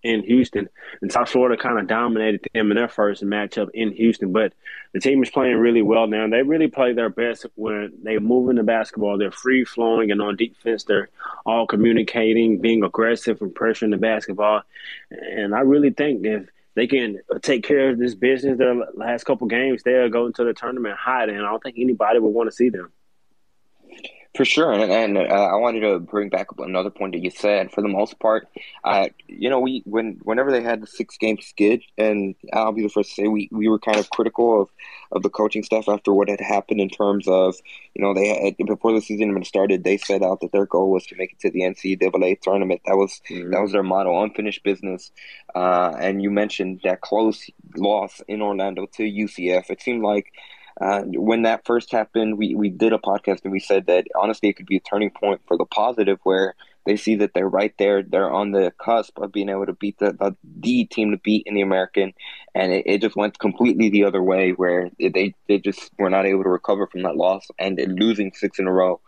[0.02, 0.68] in Houston,
[1.00, 4.32] and South Florida kind of dominated them in their first matchup in Houston.
[4.32, 4.52] But
[4.92, 6.28] the team is playing really well now.
[6.28, 9.16] They really play their best when they move in the basketball.
[9.16, 11.08] They're free flowing, and on defense, they're
[11.46, 14.62] all communicating, being aggressive, and pressuring the basketball.
[15.10, 19.46] And I really think if they can take care of this business their last couple
[19.46, 22.54] games, they'll go into the tournament hot, and I don't think anybody would want to
[22.54, 22.92] see them.
[24.36, 27.30] For sure, and, and uh, I wanted to bring back up another point that you
[27.30, 27.70] said.
[27.70, 28.48] For the most part,
[28.82, 32.82] uh, you know, we when whenever they had the six game skid, and I'll be
[32.82, 34.70] the first to say we, we were kind of critical of,
[35.12, 37.54] of the coaching staff after what had happened in terms of,
[37.94, 40.90] you know, they had before the season even started, they set out that their goal
[40.90, 42.80] was to make it to the NCAA tournament.
[42.86, 45.12] That was that was their motto, unfinished business.
[45.54, 49.70] Uh, and you mentioned that close loss in Orlando to UCF.
[49.70, 50.32] It seemed like.
[50.80, 54.48] Uh, when that first happened, we, we did a podcast and we said that honestly
[54.48, 56.54] it could be a turning point for the positive where
[56.86, 58.02] They see that they're right there.
[58.02, 61.44] They're on the cusp of being able to beat the the, the team to beat
[61.46, 62.12] in the American,
[62.54, 66.26] and it, it just went completely the other way where they they just were not
[66.26, 69.00] able to recover from that loss and losing six in a row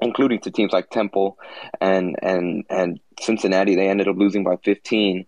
[0.00, 1.38] including to teams like Temple
[1.80, 3.74] and and and Cincinnati.
[3.76, 5.26] They ended up losing by 15.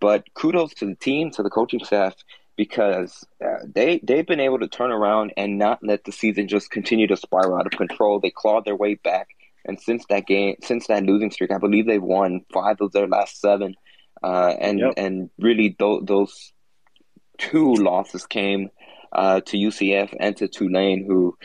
[0.00, 2.14] But kudos to the team, to the coaching staff,
[2.56, 6.70] because uh, they they've been able to turn around and not let the season just
[6.70, 8.20] continue to spiral out of control.
[8.20, 9.28] They clawed their way back,
[9.64, 13.08] and since that game, since that losing streak, I believe they've won five of their
[13.08, 13.74] last seven.
[14.22, 14.94] Uh, and yep.
[14.96, 16.52] and really, th- those
[17.38, 18.70] two losses came
[19.12, 21.36] uh, to UCF and to Tulane, who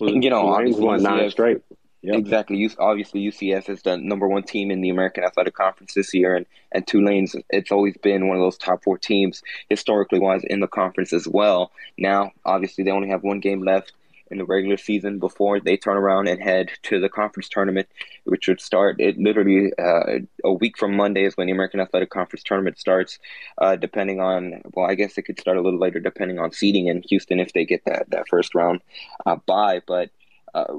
[0.00, 1.58] you know, obviously won nine straight.
[2.06, 2.18] Yep.
[2.18, 2.70] Exactly.
[2.78, 6.46] Obviously, UCF is the number one team in the American Athletic Conference this year, and
[6.70, 10.68] and Tulane's it's always been one of those top four teams historically wise in the
[10.68, 11.72] conference as well.
[11.98, 13.92] Now, obviously, they only have one game left
[14.30, 17.88] in the regular season before they turn around and head to the conference tournament,
[18.22, 22.10] which would start it literally uh, a week from Monday is when the American Athletic
[22.10, 23.18] Conference tournament starts.
[23.58, 26.86] Uh, depending on well, I guess it could start a little later depending on seeding
[26.86, 28.80] in Houston if they get that that first round
[29.26, 30.10] uh, bye, but.
[30.54, 30.72] Uh,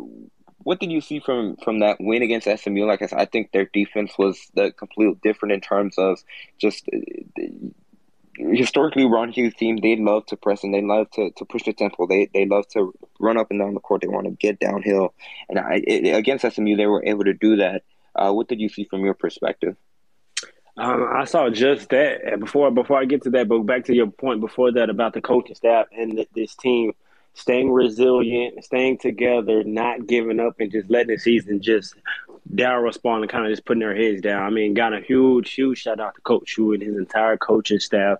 [0.67, 2.85] what did you see from from that win against SMU?
[2.85, 6.19] Like I said, I think their defense was the completely different in terms of
[6.59, 7.39] just uh,
[8.37, 9.77] historically Ron Hughes team.
[9.77, 12.05] They love to press and they love to, to push the tempo.
[12.05, 14.01] They they love to run up and down the court.
[14.01, 15.13] They want to get downhill.
[15.47, 17.83] And I, it, against SMU, they were able to do that.
[18.13, 19.77] Uh, what did you see from your perspective?
[20.75, 22.71] Um, I saw just that before.
[22.71, 25.55] Before I get to that, but back to your point before that about the coaching
[25.55, 26.91] staff and this team
[27.37, 31.93] staying resilient, staying together, not giving up, and just letting the season just
[32.55, 34.41] down respond and kind of just putting their heads down.
[34.41, 37.79] I mean, got a huge, huge shout out to Coach Shu and his entire coaching
[37.79, 38.17] staff.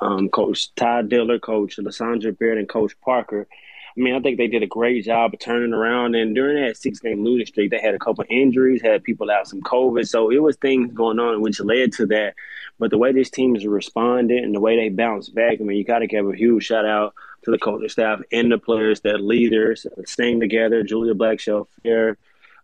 [0.00, 3.48] Um, Coach Todd Diller, Coach Lysandra Beard, and Coach Parker.
[3.96, 6.14] I mean, I think they did a great job of turning around.
[6.14, 9.48] And during that six game losing streak, they had a couple injuries, had people out
[9.48, 10.06] some COVID.
[10.08, 12.34] So it was things going on which led to that.
[12.78, 15.76] But the way this team has responded and the way they bounced back, I mean,
[15.76, 19.00] you got to give a huge shout out to the coaching staff and the players,
[19.00, 22.18] that leaders, staying together, Julia Blackshelf, here,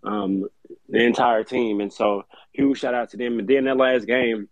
[0.05, 0.47] um,
[0.89, 1.81] the entire team.
[1.81, 3.39] And so, huge shout out to them.
[3.39, 4.49] And then that last game,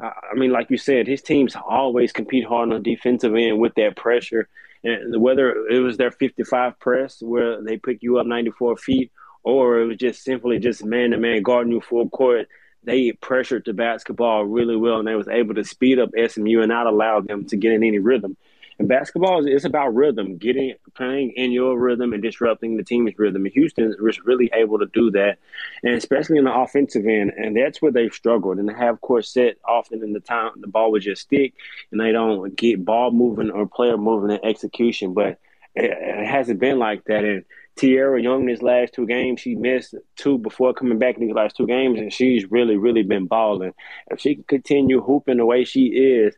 [0.00, 3.74] I mean, like you said, his teams always compete hard on the defensive end with
[3.76, 4.48] that pressure.
[4.84, 9.10] And whether it was their 55 press where they pick you up 94 feet,
[9.42, 12.48] or it was just simply just man to man guarding you full court,
[12.82, 16.68] they pressured the basketball really well, and they was able to speed up SMU and
[16.68, 18.36] not allow them to get in any rhythm.
[18.78, 23.12] And basketball is it's about rhythm, getting playing in your rhythm and disrupting the team's
[23.18, 23.44] rhythm.
[23.44, 25.38] And Houston really able to do that,
[25.82, 27.32] and especially in the offensive end.
[27.36, 28.58] And that's where they've struggled.
[28.58, 31.54] And they have course set often in the time the ball would just stick,
[31.90, 35.14] and they don't get ball moving or player moving in execution.
[35.14, 35.38] But
[35.74, 37.24] it, it hasn't been like that.
[37.24, 37.44] And
[37.76, 41.56] Tierra Young, these last two games, she missed two before coming back in these last
[41.56, 43.72] two games, and she's really, really been balling.
[44.10, 46.34] If she can continue hooping the way she is,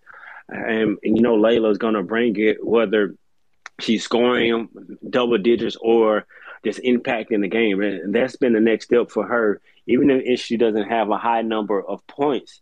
[0.48, 3.14] and, and you know Laila's gonna bring it whether
[3.80, 4.68] she's scoring
[5.08, 6.26] double digits or
[6.64, 7.80] just impacting the game.
[7.80, 9.60] And that's been the next step for her.
[9.86, 12.60] Even if she doesn't have a high number of points,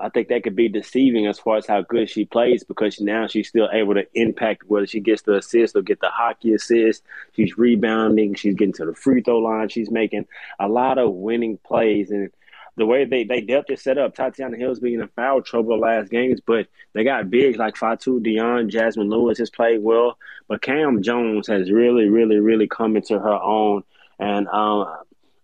[0.00, 3.26] I think that could be deceiving as far as how good she plays because now
[3.26, 7.02] she's still able to impact whether she gets the assist or get the hockey assist.
[7.36, 10.26] She's rebounding, she's getting to the free throw line, she's making
[10.58, 12.10] a lot of winning plays.
[12.10, 12.30] And
[12.76, 14.14] the way they they depth is set up.
[14.14, 18.20] Tatiana Hill's being in foul trouble the last games, but they got bigs like Fatu,
[18.20, 23.18] Dion, Jasmine Lewis has played well, but Cam Jones has really, really, really come into
[23.18, 23.82] her own,
[24.18, 24.86] and um,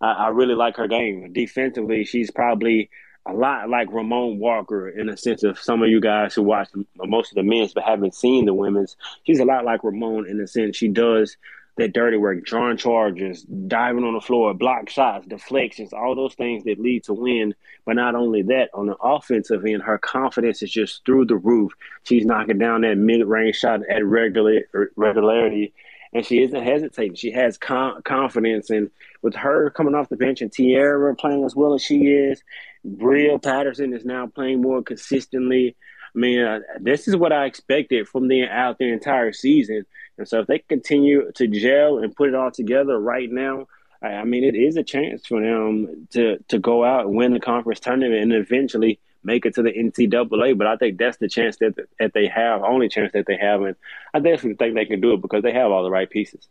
[0.01, 2.05] I, I really like her game defensively.
[2.05, 2.91] She's probably
[3.27, 6.69] a lot like Ramon Walker in a sense of some of you guys who watch
[6.97, 8.97] most of the men's but haven't seen the women's.
[9.25, 11.37] She's a lot like Ramon in the sense she does
[11.77, 16.65] that dirty work, drawing charges, diving on the floor, block shots, deflections, all those things
[16.65, 17.55] that lead to win.
[17.85, 21.73] But not only that, on the offensive end, her confidence is just through the roof.
[22.05, 24.63] She's knocking down that mid-range shot at regular
[24.97, 25.75] regularity,
[26.13, 27.17] and she isn't hesitating.
[27.17, 31.55] She has com- confidence, and with her coming off the bench and Tierra playing as
[31.55, 32.43] well as she is,
[32.85, 35.77] Bria Patterson is now playing more consistently.
[36.15, 39.85] I mean, uh, this is what I expected from them out the entire season.
[40.19, 43.67] And so if they continue to gel and put it all together right now,
[44.03, 47.41] I mean, it is a chance for them to to go out and win the
[47.41, 50.57] conference tournament and eventually make it to the NCAA.
[50.57, 53.63] But I think that's the chance that that they have, only chance that they have,
[53.63, 53.77] and
[54.15, 56.47] I definitely think they can do it because they have all the right pieces.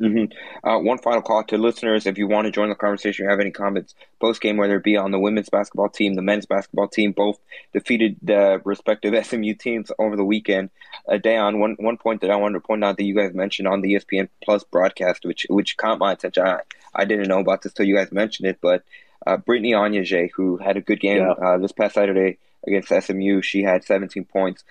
[0.00, 0.66] Mm-hmm.
[0.66, 3.40] Uh, one final call to listeners: if you want to join the conversation, or have
[3.40, 6.88] any comments post game, whether it be on the women's basketball team, the men's basketball
[6.88, 7.38] team, both
[7.72, 10.70] defeated the respective SMU teams over the weekend.
[11.08, 13.68] Uh, Dayon, one one point that I wanted to point out that you guys mentioned
[13.68, 16.46] on the ESPN Plus broadcast, which which caught my attention.
[16.46, 16.60] I,
[16.94, 18.84] I didn't know about this till you guys mentioned it, but
[19.26, 21.32] uh, Brittany Onyeje, who had a good game yeah.
[21.32, 24.64] uh, this past Saturday against SMU, she had 17 points.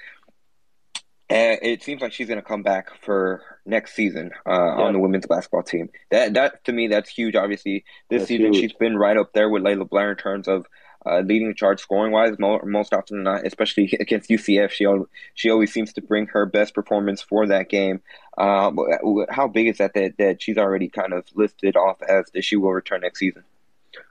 [1.32, 4.84] And it seems like she's going to come back for next season uh, yeah.
[4.84, 5.90] on the women's basketball team.
[6.10, 7.36] That that to me that's huge.
[7.36, 8.62] Obviously, this that's season huge.
[8.62, 10.66] she's been right up there with Laila Blair in terms of
[11.06, 12.36] uh, leading the charge scoring wise.
[12.38, 14.86] most often than not, especially against UCF, she
[15.34, 18.02] she always seems to bring her best performance for that game.
[18.38, 18.72] Uh,
[19.30, 22.58] how big is that, that that she's already kind of listed off as that she
[22.58, 23.46] will return next season?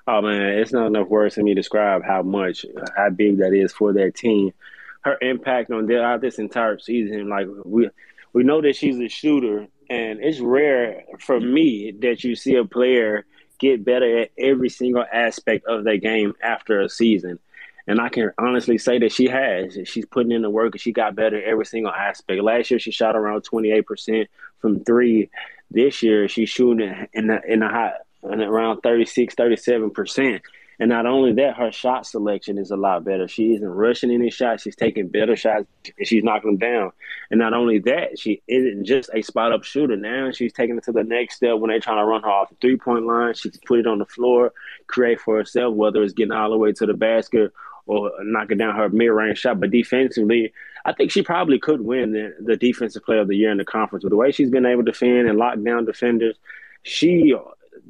[0.07, 2.65] Oh man, it's not enough words for me to describe how much
[2.97, 4.55] how big that is for their team
[5.03, 7.29] her impact on this entire season.
[7.29, 7.91] Like we
[8.33, 12.65] we know that she's a shooter, and it's rare for me that you see a
[12.65, 13.25] player
[13.59, 17.39] get better at every single aspect of their game after a season.
[17.87, 19.77] And I can honestly say that she has.
[19.85, 22.43] She's putting in the work and she got better every single aspect.
[22.43, 24.27] Last year she shot around 28%
[24.61, 25.31] from three.
[25.71, 30.41] This year she's shooting in the in the high in around 36, 37%.
[30.81, 33.29] And not only that, her shot selection is a lot better.
[33.29, 34.63] She isn't rushing any shots.
[34.63, 35.67] She's taking better shots
[35.99, 36.93] and she's knocking them down.
[37.31, 39.95] And not only that, she isn't just a spot up shooter.
[39.95, 42.49] Now she's taking it to the next step when they're trying to run her off
[42.49, 43.35] the three point line.
[43.35, 44.55] She can put it on the floor,
[44.87, 47.53] create for herself, whether it's getting all the way to the basket
[47.85, 49.61] or knocking down her mid range shot.
[49.61, 50.51] But defensively,
[50.87, 53.67] I think she probably could win the, the defensive player of the year in the
[53.67, 54.03] conference.
[54.03, 56.37] With the way she's been able to defend and lock down defenders,
[56.85, 57.35] she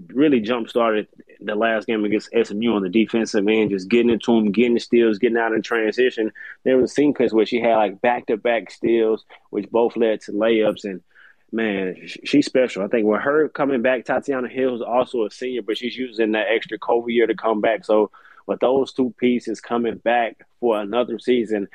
[0.08, 1.06] really jump started
[1.42, 4.80] the last game against SMU on the defensive end, just getting into them, getting the
[4.80, 6.32] steals, getting out in transition.
[6.64, 10.20] There was a sequence where she had like back to back steals, which both led
[10.22, 10.84] to layups.
[10.84, 11.00] And
[11.52, 12.84] man, she's special.
[12.84, 16.32] I think with her coming back, Tatiana Hill is also a senior, but she's using
[16.32, 17.84] that extra COVID year to come back.
[17.84, 18.10] So
[18.46, 21.68] with those two pieces coming back for another season,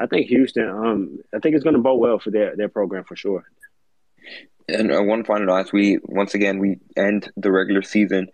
[0.00, 3.04] I think Houston, um, I think it's going to bode well for their their program
[3.04, 3.44] for sure.
[4.68, 8.28] And uh, one final note: we once again we end the regular season.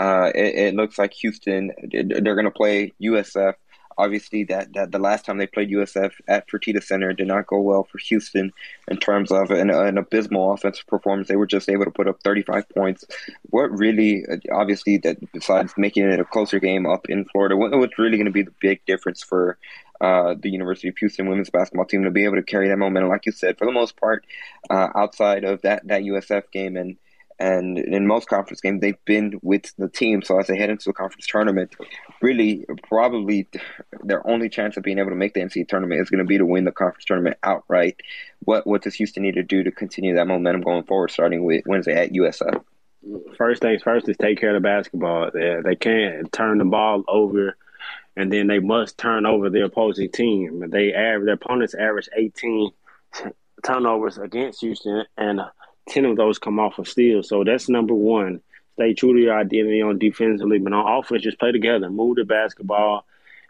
[0.00, 3.52] Uh, it, it, looks like Houston they're going to play USF.
[3.98, 7.60] Obviously, that, that the last time they played USF at Fertitta Center did not go
[7.60, 8.50] well for Houston
[8.88, 11.28] in terms of an, an abysmal offensive performance.
[11.28, 13.04] They were just able to put up 35 points.
[13.50, 17.98] What really, obviously, that besides making it a closer game up in Florida, what, what's
[17.98, 19.58] really going to be the big difference for
[20.00, 23.10] uh, the University of Houston women's basketball team to be able to carry that momentum,
[23.10, 24.24] like you said, for the most part,
[24.70, 26.96] uh, outside of that that USF game and
[27.40, 30.22] and in most conference games they've been with the team.
[30.22, 31.74] So as they head into the conference tournament,
[32.20, 33.48] really probably
[34.04, 36.38] their only chance of being able to make the NCAA tournament is going to be
[36.38, 38.00] to win the conference tournament outright.
[38.40, 41.64] What what does Houston need to do to continue that momentum going forward, starting with
[41.66, 42.62] Wednesday at USF?
[43.36, 45.30] First things first is take care of the basketball.
[45.32, 47.56] They, they can't turn the ball over
[48.16, 50.68] and then they must turn over the opposing team.
[50.68, 52.70] They average their opponents average 18
[53.62, 55.40] turnovers against Houston, and
[55.88, 57.28] 10 of those come off of steals.
[57.28, 58.40] So that's number one.
[58.74, 62.24] Stay true to your identity on defensively, but on offense, just play together, move the
[62.24, 63.04] basketball,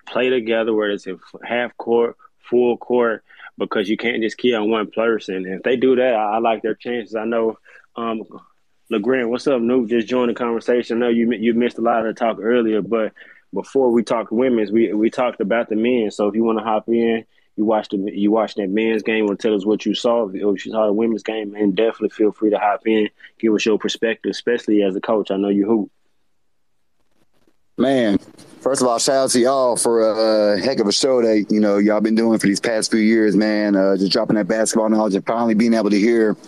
[0.07, 3.23] play together, whether it's in half court, full court,
[3.59, 5.37] because you can't just key on one person.
[5.37, 7.15] And if they do that, I, I like their chances.
[7.15, 7.59] I know.
[7.97, 8.25] Um,
[8.91, 9.89] LeGrand, what's up, Noob?
[9.89, 10.97] Just joined the conversation.
[10.97, 13.13] I know you you missed a lot of the talk earlier, but
[13.55, 16.11] before we talked women's, we we talked about the men.
[16.11, 17.25] So if you want to hop in,
[17.61, 20.27] you watched the you watched that men's game, or tell us what you saw.
[20.27, 23.67] If you saw the women's game, and definitely feel free to hop in, give us
[23.67, 25.31] your perspective, especially as a coach.
[25.31, 25.91] I know you hoop.
[27.77, 28.17] Man,
[28.63, 31.61] first of all, shout out to y'all for a heck of a show that you
[31.61, 33.77] know y'all been doing for these past few years, man.
[33.77, 36.39] Uh, just dropping that basketball knowledge and finally being able to hear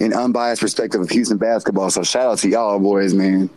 [0.00, 1.90] an unbiased perspective of Houston basketball.
[1.90, 3.50] So shout out to y'all boys, man,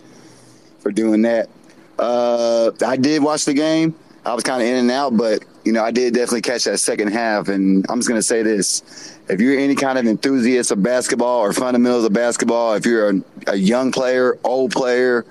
[0.80, 1.50] for doing that.
[1.98, 3.96] Uh, I did watch the game.
[4.26, 6.78] I was kind of in and out, but you know, I did definitely catch that
[6.78, 7.50] second half.
[7.50, 11.52] And I'm just gonna say this: if you're any kind of enthusiast of basketball or
[11.52, 15.26] fundamentals of basketball, if you're a, a young player, old player,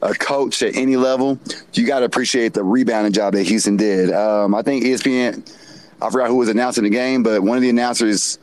[0.00, 1.38] a coach at any level,
[1.74, 4.10] you got to appreciate the rebounding job that Houston did.
[4.10, 5.46] Um, I think ESPN,
[6.00, 8.38] I forgot who was announcing the game, but one of the announcers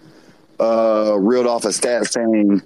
[0.59, 2.61] uh, reeled off a stat saying,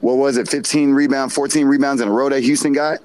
[0.00, 3.00] what was it, 15 rebounds, 14 rebounds in a row that Houston got?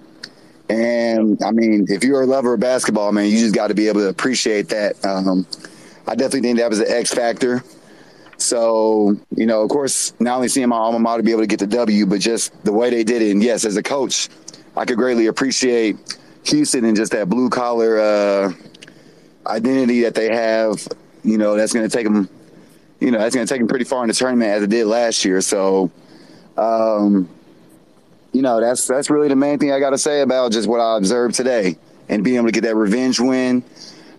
[0.70, 3.88] And I mean, if you're a lover of basketball, man, you just got to be
[3.88, 5.04] able to appreciate that.
[5.06, 5.48] Um,
[6.08, 7.64] I definitely think that was an X factor.
[8.38, 11.60] So, you know, of course, not only seeing my alma mater be able to get
[11.60, 13.32] the W, but just the way they did it.
[13.32, 14.30] And yes, as a coach,
[14.76, 18.54] I could greatly appreciate Houston and just that blue collar uh,
[19.48, 20.88] identity that they have.
[21.24, 22.30] You know, that's going to take them.
[23.00, 24.86] You know, that's going to take them pretty far in the tournament as it did
[24.86, 25.42] last year.
[25.42, 25.92] So,
[26.58, 27.30] Um,
[28.34, 30.80] you know, that's that's really the main thing I got to say about just what
[30.80, 31.78] I observed today
[32.10, 33.64] and being able to get that revenge win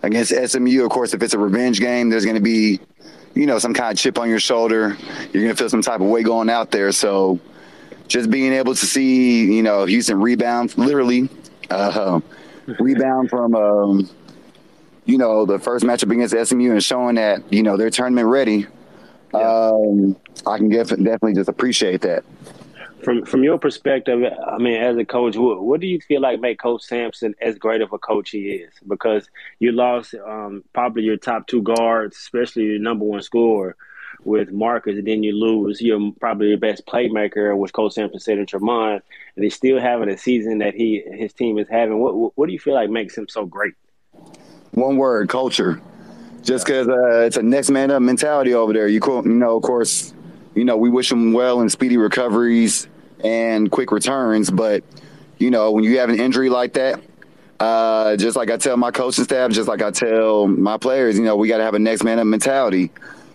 [0.03, 0.85] against SMU.
[0.85, 2.81] Of course, if it's a revenge game, there's going to be,
[3.35, 4.97] you know, some kind of chip on your shoulder.
[5.33, 6.93] You're going to feel some type of way going out there.
[6.93, 7.41] So,
[8.07, 11.29] just being able to see, you know, Houston rebound, literally,
[11.71, 12.21] uh,
[12.79, 14.11] rebound from, um,
[15.05, 18.67] you know, the first matchup against SMU and showing that, you know, they're tournament ready.
[19.35, 22.25] Um, I can def- definitely just appreciate that.
[23.09, 26.41] From from your perspective, I mean, as a coach, what, what do you feel like
[26.41, 28.75] make Coach Sampson as great of a coach he is?
[28.87, 33.77] Because you lost um, probably your top two guards, especially your number one scorer
[34.25, 38.37] with Marcus, and then you lose your probably your best playmaker, which Coach Sampson said
[38.37, 39.01] in Tramon,
[39.37, 42.01] and he's still having a season that he his team is having.
[42.01, 43.73] What what do you feel like makes him so great?
[44.73, 45.81] One word: culture.
[46.43, 48.87] Just because uh, it's a next man up mentality over there.
[48.87, 50.13] You, you know, of course,
[50.55, 52.87] you know we wish him well and speedy recoveries
[53.25, 54.85] and quick returns, but
[55.39, 57.01] you know when you have an injury like that,
[57.61, 61.25] uh, just like I tell my coaching staff, just like I tell my players, you
[61.25, 62.91] know, we got to have a next man up mentality.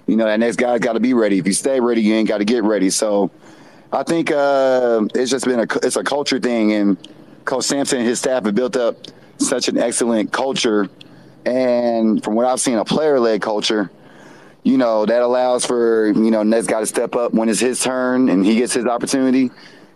[0.07, 1.39] You know, that next guy's got to be ready.
[1.39, 2.89] If you stay ready, you ain't got to get ready.
[2.89, 3.31] So,
[3.91, 6.97] I think uh, it's just been a it's a culture thing, and
[7.45, 8.97] Coach Sampson and his staff have built up
[9.37, 10.89] such an excellent culture.
[11.45, 13.91] And from what I've seen, a player led culture.
[14.63, 17.81] You know that allows for you know next guy to step up when it's his
[17.81, 19.51] turn and he gets his opportunity,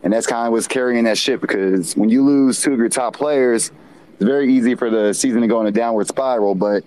[0.08, 1.42] and that's kind of what's carrying that ship.
[1.42, 3.72] Because when you lose two of your top players,
[4.14, 6.56] it's very easy for the season to go in a downward spiral.
[6.56, 6.86] But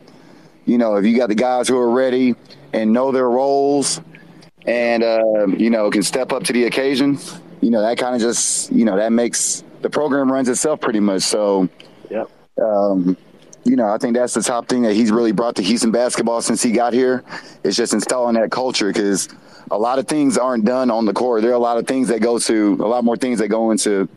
[0.70, 2.34] you know if you got the guys who are ready
[2.72, 4.00] and know their roles
[4.66, 7.18] and uh, you know can step up to the occasion
[7.60, 11.00] you know that kind of just you know that makes the program runs itself pretty
[11.00, 11.68] much so
[12.08, 12.30] yep
[12.62, 13.16] um,
[13.64, 16.40] you know i think that's the top thing that he's really brought to houston basketball
[16.40, 17.24] since he got here
[17.64, 19.28] it's just installing that culture because
[19.70, 22.08] a lot of things aren't done on the court there are a lot of things
[22.08, 24.08] that go to a lot more things that go into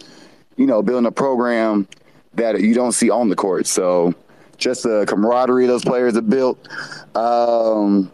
[0.57, 1.87] you know building a program
[2.33, 4.13] that you don't see on the court so
[4.57, 6.67] just the camaraderie those players have built
[7.15, 8.11] um,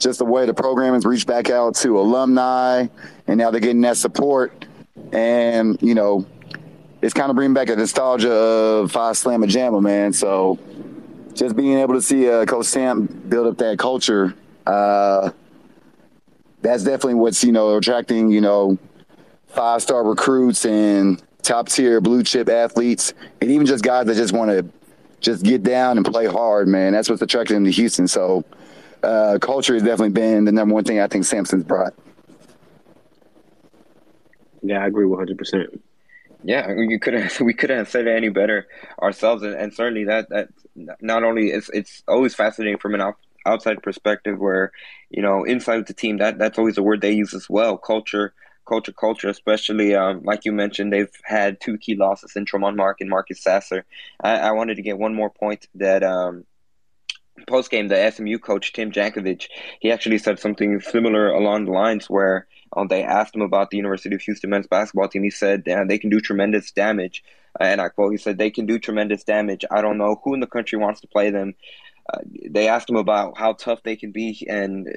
[0.00, 2.86] just the way the program has reached back out to alumni,
[3.26, 4.66] and now they're getting that support.
[5.12, 6.26] And you know,
[7.02, 10.12] it's kind of bringing back a nostalgia of Phi Slama Jama, man.
[10.12, 10.58] So
[11.34, 14.34] just being able to see uh, Coach Sam build up that culture,
[14.66, 15.30] uh,
[16.62, 18.78] that's definitely what's you know attracting you know
[19.46, 24.32] five star recruits and top tier blue chip athletes, and even just guys that just
[24.32, 24.66] want to
[25.20, 26.92] just get down and play hard, man.
[26.92, 28.08] That's what's attracting them to Houston.
[28.08, 28.44] So
[29.02, 31.94] uh, culture has definitely been the number one thing I think Sampson's brought.
[34.62, 35.82] Yeah, I agree one hundred percent.
[36.42, 37.38] Yeah, you couldn't.
[37.40, 38.68] We couldn't have said it any better
[39.00, 40.48] ourselves, and, and certainly that that
[41.00, 43.00] not only is it's always fascinating from an
[43.46, 44.72] outside perspective, where
[45.10, 47.76] you know inside with the team that that's always a word they use as well.
[47.76, 48.34] Culture,
[48.66, 49.28] culture, culture.
[49.28, 53.42] Especially um, like you mentioned, they've had two key losses in Tramon Mark and Marcus
[53.42, 53.84] Sasser.
[54.22, 56.44] I, I wanted to get one more point that um,
[57.46, 59.48] post game, the SMU coach Tim Jankovich,
[59.80, 63.76] he actually said something similar along the lines where um, they asked him about the
[63.76, 65.22] University of Houston men's basketball team.
[65.22, 67.24] He said uh, they can do tremendous damage,
[67.58, 69.64] and I quote: "He said they can do tremendous damage.
[69.70, 71.54] I don't know who in the country wants to play them."
[72.48, 74.88] They asked him about how tough they can be, and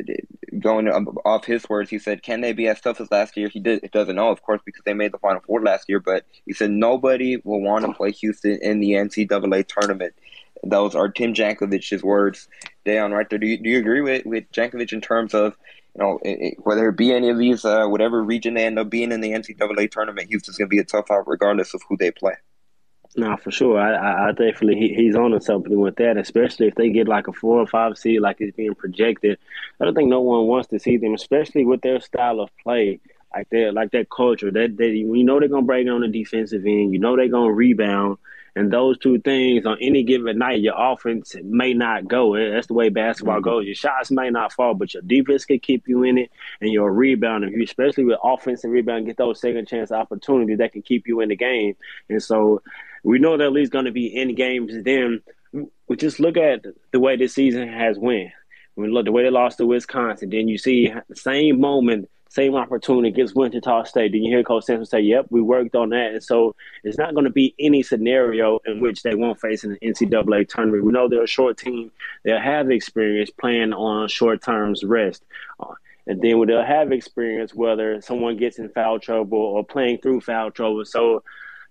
[0.60, 3.60] going off his words, he said, "Can they be as tough as last year?" He
[3.60, 6.00] did, doesn't know, of course, because they made the Final Four last year.
[6.00, 10.14] But he said nobody will want to play Houston in the NCAA tournament.
[10.64, 12.48] Those are Tim Jankovich's words.
[12.86, 13.40] DeJon, right there.
[13.40, 15.58] Do you, do you agree with with Jankovich in terms of
[15.96, 18.80] you know it, it, whether it be any of these, uh, whatever region they end
[18.80, 21.82] up being in the NCAA tournament, Houston's going to be a tough out regardless of
[21.90, 22.36] who they play.
[23.16, 23.80] No, for sure.
[23.80, 27.28] I, I definitely he, he's on to something with that, especially if they get like
[27.28, 29.38] a four or five seed, like it's being projected.
[29.80, 33.00] I don't think no one wants to see them, especially with their style of play,
[33.36, 34.50] like that, like that culture.
[34.50, 36.92] That they, you know they're gonna break on the defensive end.
[36.92, 38.18] You know they're gonna rebound.
[38.56, 42.36] And those two things on any given night, your offense may not go.
[42.38, 43.44] That's the way basketball mm-hmm.
[43.44, 43.66] goes.
[43.66, 46.92] Your shots may not fall, but your defense can keep you in it, and your
[46.92, 51.08] rebound, if you especially with offensive rebound, get those second chance opportunities that can keep
[51.08, 51.76] you in the game.
[52.10, 52.62] And so
[53.04, 54.74] we know that at least going to be in games.
[54.84, 55.22] Then
[55.88, 58.32] we just look at the way this season has went.
[58.76, 60.30] We look the way they lost to Wisconsin.
[60.30, 64.12] Then you see the same moment same opportunity against Wichita State.
[64.12, 67.14] Then you hear Coach Sampson say, "Yep, we worked on that." And so it's not
[67.14, 70.84] going to be any scenario in which they won't face an NCAA tournament.
[70.84, 71.92] We know they're a short team;
[72.24, 75.24] they'll have experience playing on short terms rest.
[75.60, 75.76] Uh,
[76.08, 80.50] and then they'll have experience whether someone gets in foul trouble or playing through foul
[80.50, 80.86] trouble.
[80.86, 81.22] So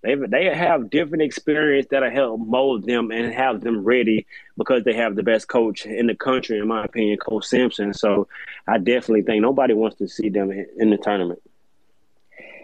[0.03, 4.27] they they have different experience that'll help mold them and have them ready
[4.57, 7.95] because they have the best coach in the country, in my opinion, Coach Sampson.
[7.95, 8.29] So
[8.67, 11.41] I definitely think nobody wants to see them in the tournament.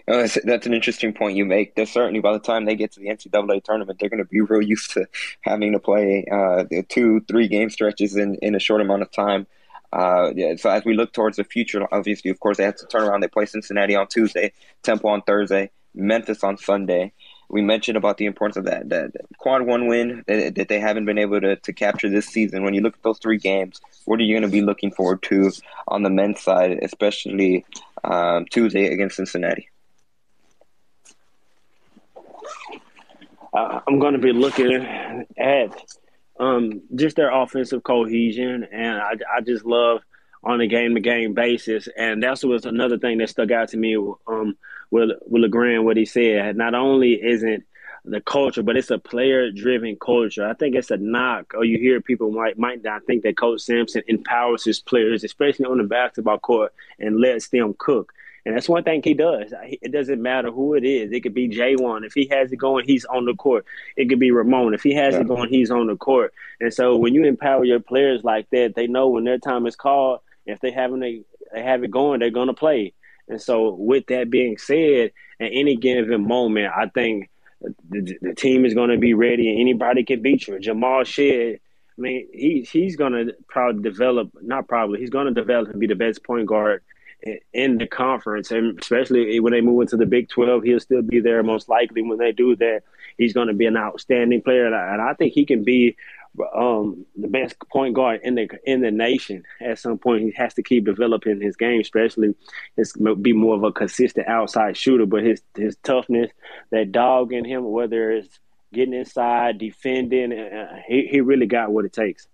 [0.09, 1.75] That's, that's an interesting point you make.
[1.75, 4.41] They're certainly by the time they get to the NCAA tournament, they're going to be
[4.41, 5.05] real used to
[5.41, 9.45] having to play uh, two, three game stretches in, in a short amount of time.
[9.93, 12.87] Uh, yeah, so as we look towards the future, obviously, of course, they have to
[12.87, 13.21] turn around.
[13.21, 17.13] They play Cincinnati on Tuesday, Temple on Thursday, Memphis on Sunday.
[17.49, 21.05] We mentioned about the importance of that, that quad one win that, that they haven't
[21.05, 22.63] been able to, to capture this season.
[22.63, 25.23] When you look at those three games, what are you going to be looking forward
[25.23, 25.51] to
[25.87, 27.65] on the men's side, especially
[28.03, 29.69] um, Tuesday against Cincinnati?
[33.51, 35.83] Uh, I'm going to be looking at
[36.39, 40.01] um, just their offensive cohesion, and I, I just love
[40.43, 41.87] on a game to game basis.
[41.97, 43.97] And that's was another thing that stuck out to me
[44.27, 44.57] um,
[44.91, 46.55] with with Legrand, what he said.
[46.55, 47.63] Not only isn't
[48.05, 50.47] the culture, but it's a player driven culture.
[50.47, 53.61] I think it's a knock, or you hear people might might not think that Coach
[53.61, 58.13] Sampson empowers his players, especially on the basketball court, and lets them cook.
[58.45, 59.53] And that's one thing he does.
[59.63, 61.11] It doesn't matter who it is.
[61.11, 62.05] It could be J'Wan.
[62.05, 63.65] If he has it going, he's on the court.
[63.97, 64.73] It could be Ramon.
[64.73, 65.21] If he has yeah.
[65.21, 66.33] it going, he's on the court.
[66.61, 69.75] And so when you empower your players like that, they know when their time is
[69.75, 71.21] called, if they having a,
[71.53, 72.93] they have it going, they're going to play.
[73.29, 77.29] And so with that being said, at any given moment, I think
[77.61, 80.59] the, the team is going to be ready and anybody can beat you.
[80.59, 81.59] Jamal Shead,
[81.97, 85.79] I mean, he, he's going to probably develop, not probably, he's going to develop and
[85.79, 86.81] be the best point guard–
[87.53, 91.19] in the conference, and especially when they move into the Big 12, he'll still be
[91.19, 92.83] there most likely when they do that.
[93.17, 95.97] He's going to be an outstanding player, and I, and I think he can be
[96.55, 99.43] um, the best point guard in the in the nation.
[99.61, 102.35] At some point, he has to keep developing his game, especially
[102.77, 105.05] it's be more of a consistent outside shooter.
[105.05, 106.31] But his his toughness,
[106.71, 108.39] that dog in him, whether it's
[108.73, 112.27] getting inside, defending, uh, he he really got what it takes.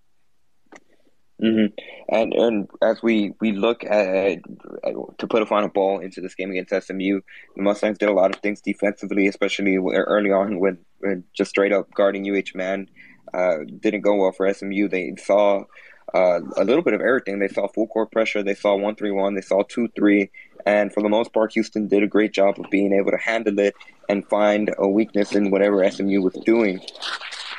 [1.41, 1.73] Mm-hmm.
[2.15, 4.39] And and as we, we look at,
[5.17, 7.19] to put a final ball into this game against SMU,
[7.55, 11.73] the Mustangs did a lot of things defensively, especially early on when, when just straight
[11.73, 12.87] up guarding UH man
[13.35, 14.87] uh, didn't go well for SMU.
[14.87, 15.63] They saw
[16.13, 17.39] uh, a little bit of everything.
[17.39, 18.43] They saw full court pressure.
[18.43, 19.35] They saw one three one.
[19.35, 20.31] They saw two three.
[20.65, 23.59] And for the most part, Houston did a great job of being able to handle
[23.59, 23.75] it
[24.09, 26.79] and find a weakness in whatever SMU was doing.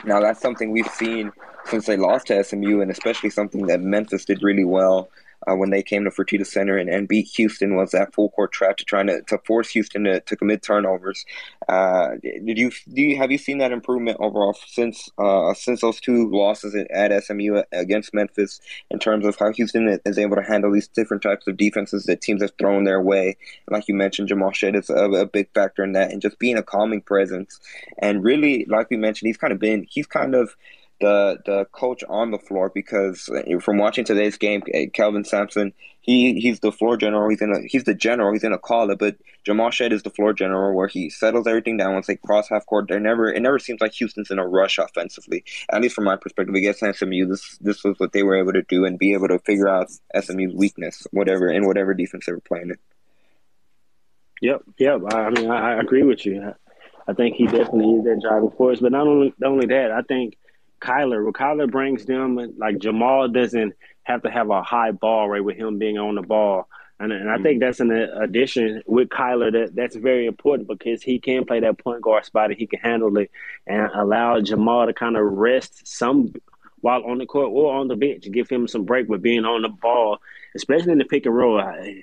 [0.05, 1.33] Now that's something we've seen
[1.67, 5.09] since they lost to SMU, and especially something that Memphis did really well
[5.47, 8.53] uh, when they came to Fertitta Center and, and beat Houston was that full court
[8.53, 11.25] trap to trying to, to force Houston to, to commit turnovers.
[11.69, 16.01] Uh, did you do you have you seen that improvement overall since uh, since those
[16.01, 18.61] two losses at SMU against Memphis
[18.91, 22.21] in terms of how Houston is able to handle these different types of defenses that
[22.21, 23.37] teams have thrown their way?
[23.71, 26.57] Like you mentioned, Jamal Shead is a, a big factor in that, and just being
[26.57, 27.61] a calming presence.
[27.99, 30.57] And really, like we mentioned, he's kind of been he's kind of
[31.01, 35.73] the the coach on the floor because uh, from watching today's game, uh, Kelvin Sampson,
[36.01, 37.29] he he's the floor general.
[37.29, 38.33] He's in a he's the general.
[38.33, 41.47] He's in a call it, but Jamal Shead is the floor general where he settles
[41.47, 42.87] everything down once they cross half court.
[42.89, 45.45] They're never it never seems like Houston's in a rush offensively.
[45.71, 48.63] At least from my perspective, against SMU, this this was what they were able to
[48.63, 52.41] do and be able to figure out SMU's weakness, whatever in whatever defense they were
[52.41, 52.79] playing in.
[54.43, 55.01] Yep, yep.
[55.13, 56.55] I mean, I, I agree with you.
[57.09, 58.81] I think he definitely is that driving force.
[58.81, 60.37] But not only not only that, I think
[60.81, 61.25] Kyler.
[61.25, 63.75] What Kyler brings them, like Jamal doesn't
[64.05, 66.69] have to have a high ball rate with him being on the ball.
[66.99, 67.59] And, and I think mm-hmm.
[67.61, 72.01] that's an addition with Kyler that that's very important because he can play that point
[72.01, 73.31] guard spot and he can handle it
[73.67, 76.33] and allow Jamal to kind of rest some
[76.81, 79.63] while on the court or on the bench, give him some break with being on
[79.63, 80.19] the ball
[80.57, 81.61] especially in the pick and roll.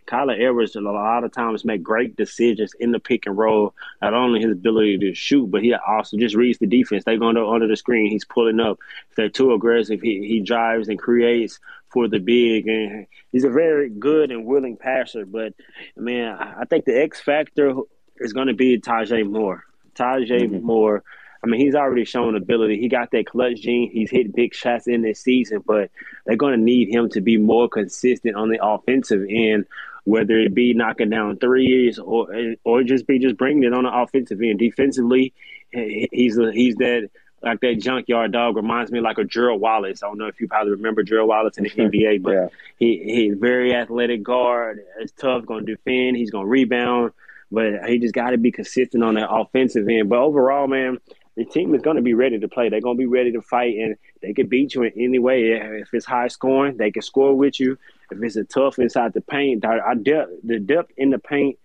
[0.07, 3.73] Kyler Edwards a lot of times make great decisions in the pick and roll.
[4.01, 7.03] Not only his ability to shoot, but he also just reads the defense.
[7.03, 8.09] They go under the screen.
[8.09, 8.79] He's pulling up.
[9.09, 12.67] If they're too aggressive, he, he drives and creates for the big.
[12.67, 15.25] And he's a very good and willing passer.
[15.25, 15.53] But
[15.97, 17.75] man, I think the X factor
[18.17, 19.63] is going to be Taze Moore.
[19.95, 20.65] Taze mm-hmm.
[20.65, 21.03] Moore
[21.43, 22.79] I mean, he's already shown ability.
[22.79, 23.91] He got that clutch gene.
[23.91, 25.91] He's hit big shots in this season, but
[26.25, 29.65] they're going to need him to be more consistent on the offensive end,
[30.05, 33.93] whether it be knocking down threes or or just be just bringing it on the
[33.93, 34.59] offensive end.
[34.59, 35.33] Defensively,
[35.71, 37.09] he's a, he's that
[37.41, 40.01] like that junkyard dog reminds me like a Gerald Wallace.
[40.01, 42.47] I don't know if you probably remember Gerald Wallace in the NBA, but yeah.
[42.77, 44.79] he he's very athletic guard.
[44.99, 46.15] It's tough, going to defend.
[46.15, 47.11] He's going to rebound,
[47.51, 50.07] but he just got to be consistent on that offensive end.
[50.07, 50.99] But overall, man,
[51.35, 52.69] the team is going to be ready to play.
[52.69, 55.51] They're going to be ready to fight, and they can beat you in any way.
[55.51, 57.77] If it's high scoring, they can score with you.
[58.11, 61.57] If it's a tough inside the paint, our depth, the depth in the paint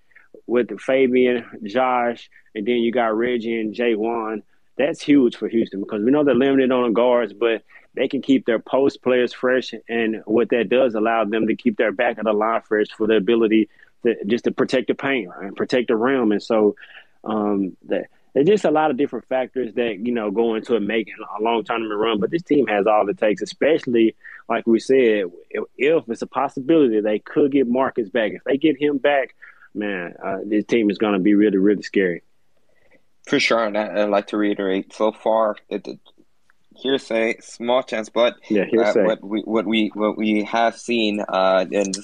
[0.47, 4.43] with Fabian, Josh, and then you got Reggie and J'Wan.
[4.77, 7.63] That's huge for Houston because we know they're limited on the guards, but
[7.95, 11.77] they can keep their post players fresh, and what that does allow them to keep
[11.77, 13.69] their back of the line fresh for the ability
[14.05, 16.33] to, just to protect the paint and protect the rim.
[16.33, 16.77] And so
[17.25, 20.81] um, that there's just a lot of different factors that you know go into it
[20.81, 22.21] making a long tournament run.
[22.21, 24.15] But this team has all it takes, especially
[24.49, 28.33] like we said, if, if it's a possibility they could get Marcus back.
[28.33, 29.35] If they get him back,
[29.75, 32.23] man, uh, this team is going to be really, really scary.
[33.27, 34.95] For sure, and I, would like to reiterate.
[34.95, 36.01] So far, it, it,
[36.75, 39.03] hearsay, small chance, but yeah, hearsay.
[39.03, 41.95] Uh, what we what we what we have seen, uh, and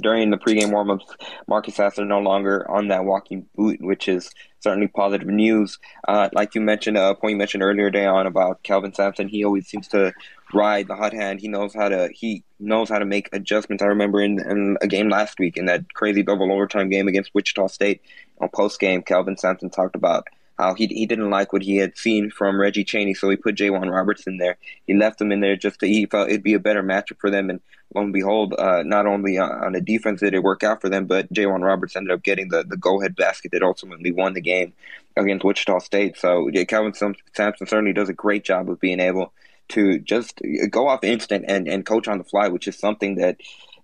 [0.00, 1.04] during the pregame warmups,
[1.46, 4.30] Marcus Sasser no longer on that walking boot, which is
[4.64, 5.78] certainly positive news.
[6.08, 9.68] Uh, like you mentioned, a point you mentioned earlier, Dayon about Kelvin Sampson, he always
[9.68, 10.12] seems to
[10.52, 11.40] ride the hot hand.
[11.40, 13.82] He knows how to he knows how to make adjustments.
[13.82, 17.34] I remember in, in a game last week in that crazy double overtime game against
[17.34, 18.00] Wichita State
[18.40, 20.26] on post game, Kelvin Sampson talked about
[20.58, 23.56] how he he didn't like what he had seen from Reggie Chaney, so he put
[23.56, 24.56] J'Wan Roberts in there.
[24.86, 27.30] He left him in there just to he felt it'd be a better matchup for
[27.30, 27.50] them.
[27.50, 27.60] And
[27.94, 31.06] lo and behold, uh, not only on the defense did it work out for them,
[31.06, 34.40] but J'Wan Roberts ended up getting the the go ahead basket that ultimately won the
[34.40, 34.72] game
[35.16, 36.16] against Wichita State.
[36.16, 39.32] So yeah, Kelvin Sampson certainly does a great job of being able
[39.66, 40.40] to just
[40.70, 43.36] go off instant and and coach on the fly, which is something that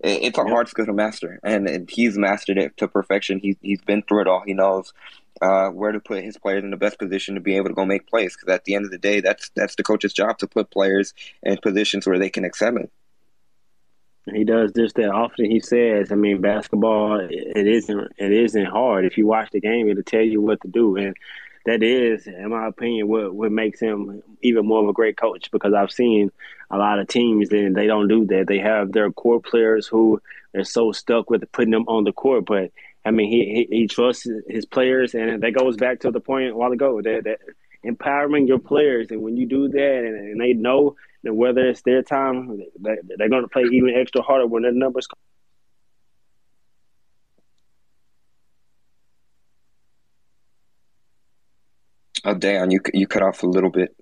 [0.03, 3.39] it's a hard skill to master, and, and, he's mastered it to perfection.
[3.39, 4.43] He's he's been through it all.
[4.47, 4.95] He knows
[5.41, 7.85] uh, where to put his players in the best position to be able to go
[7.85, 8.37] make plays.
[8.37, 11.15] Because at the end of the day, that's that's the coach's job to put players
[11.43, 12.91] in positions where they can excel in.
[14.33, 15.51] He does just that often.
[15.51, 19.05] He says, "I mean, basketball it isn't it isn't hard.
[19.05, 21.17] If you watch the game, it'll tell you what to do." And
[21.67, 25.51] that is, in my opinion, what what makes him even more of a great coach.
[25.51, 26.31] Because I've seen
[26.71, 28.47] a lot of teams and they don't do that.
[28.47, 30.21] They have their core players who
[30.55, 32.71] are so stuck with putting them on the court, but
[33.05, 36.51] I mean, he, he, he trusts his players, and that goes back to the point
[36.51, 37.39] a while ago that, that
[37.83, 41.83] empowering your players, and when you do that, and, and they know that whether it's
[41.83, 45.07] their time, they, they're going to play even extra harder when their numbers.
[45.07, 45.19] Come.
[52.23, 53.97] Oh, Dan, you you cut off a little bit.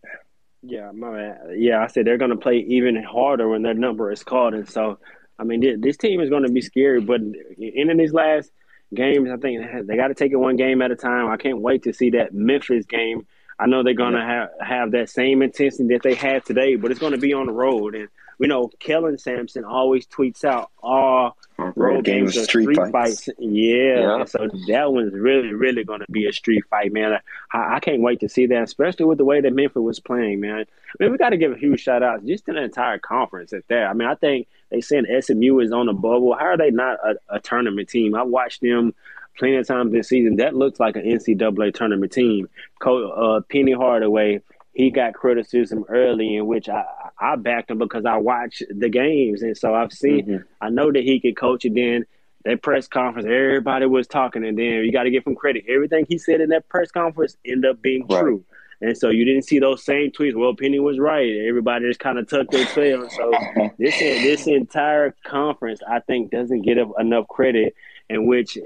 [0.63, 1.39] Yeah, my man.
[1.57, 4.69] yeah, I said they're going to play even harder when their number is called, and
[4.69, 4.99] so
[5.39, 7.01] I mean, this team is going to be scary.
[7.01, 8.51] But in these last
[8.95, 9.29] games.
[9.31, 11.29] I think they got to take it one game at a time.
[11.29, 13.27] I can't wait to see that Memphis game.
[13.59, 14.47] I know they're going to yeah.
[14.61, 17.47] have have that same intensity that they had today, but it's going to be on
[17.47, 17.95] the road.
[17.95, 18.09] And
[18.39, 22.93] we know Kelvin Sampson always tweets out all road games are street, street fights.
[22.93, 23.29] fights.
[23.39, 24.19] Yeah.
[24.19, 24.25] yeah.
[24.25, 27.19] so that one's really, really going to be a street fight, man.
[27.53, 30.41] I, I, can't wait to see that, especially with the way that Memphis was playing,
[30.41, 30.61] man.
[30.61, 33.53] I mean, we got to give a huge shout out just to the entire conference
[33.53, 33.85] at that.
[33.85, 36.35] I mean, I think they said SMU is on a bubble.
[36.35, 38.15] How are they not a, a tournament team?
[38.15, 38.95] I watched them
[39.37, 40.37] plenty of times this season.
[40.37, 42.49] That looks like an NCAA tournament team.
[42.79, 44.43] Co- uh, Penny Hardaway
[44.79, 46.85] he got criticism early in which I,
[47.21, 49.43] I backed him because I watched the games.
[49.43, 50.45] And so I've seen, mm-hmm.
[50.61, 51.75] I know that he could coach it.
[51.75, 52.07] Then
[52.45, 54.45] that press conference, everybody was talking.
[54.45, 55.65] And then you got to give him credit.
[55.69, 58.21] Everything he said in that press conference ended up being right.
[58.21, 58.45] true.
[58.81, 60.37] And so you didn't see those same tweets.
[60.37, 61.29] Well, Penny was right.
[61.49, 63.09] Everybody just kind of tucked their tail.
[63.11, 63.33] So
[63.79, 67.75] this this entire conference, I think, doesn't get enough credit.
[68.11, 68.57] In which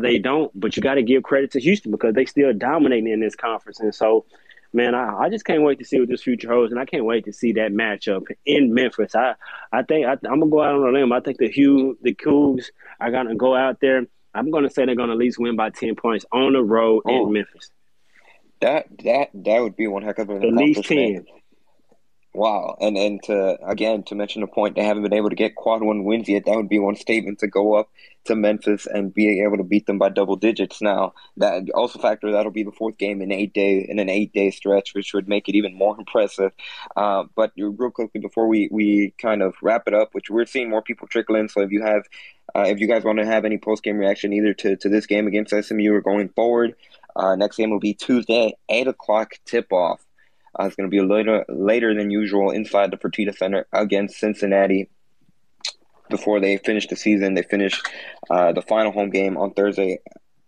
[0.00, 3.20] they don't, but you got to give credit to Houston because they still dominating in
[3.20, 3.80] this conference.
[3.80, 4.24] And so
[4.72, 7.04] man, I, I just can't wait to see what this future holds, and I can't
[7.04, 9.14] wait to see that matchup in Memphis.
[9.14, 9.34] I
[9.72, 11.12] I think I, am gonna go out on a limb.
[11.12, 12.66] I think the Hugh the Cougs
[13.00, 14.06] are gonna go out there.
[14.34, 17.26] I'm gonna say they're gonna at least win by ten points on the road oh,
[17.26, 17.70] in Memphis.
[18.60, 21.26] That that that would be one heck of an at least ten.
[22.38, 25.56] Wow, and and to again to mention a point, they haven't been able to get
[25.56, 26.44] quad one wins yet.
[26.44, 27.90] That would be one statement to go up
[28.26, 30.80] to Memphis and be able to beat them by double digits.
[30.80, 34.32] Now that also factor that'll be the fourth game in eight day in an eight
[34.32, 36.52] day stretch, which would make it even more impressive.
[36.94, 40.70] Uh, but real quickly before we we kind of wrap it up, which we're seeing
[40.70, 41.48] more people trickle in.
[41.48, 42.04] So if you have
[42.54, 45.06] uh, if you guys want to have any post game reaction either to to this
[45.06, 46.76] game against SMU or going forward,
[47.16, 50.07] uh, next game will be Tuesday, eight o'clock tip off.
[50.58, 54.18] Uh, it's going to be a later later than usual inside the Fertitta Center against
[54.18, 54.90] Cincinnati.
[56.10, 57.80] Before they finish the season, they finish
[58.30, 60.00] uh, the final home game on Thursday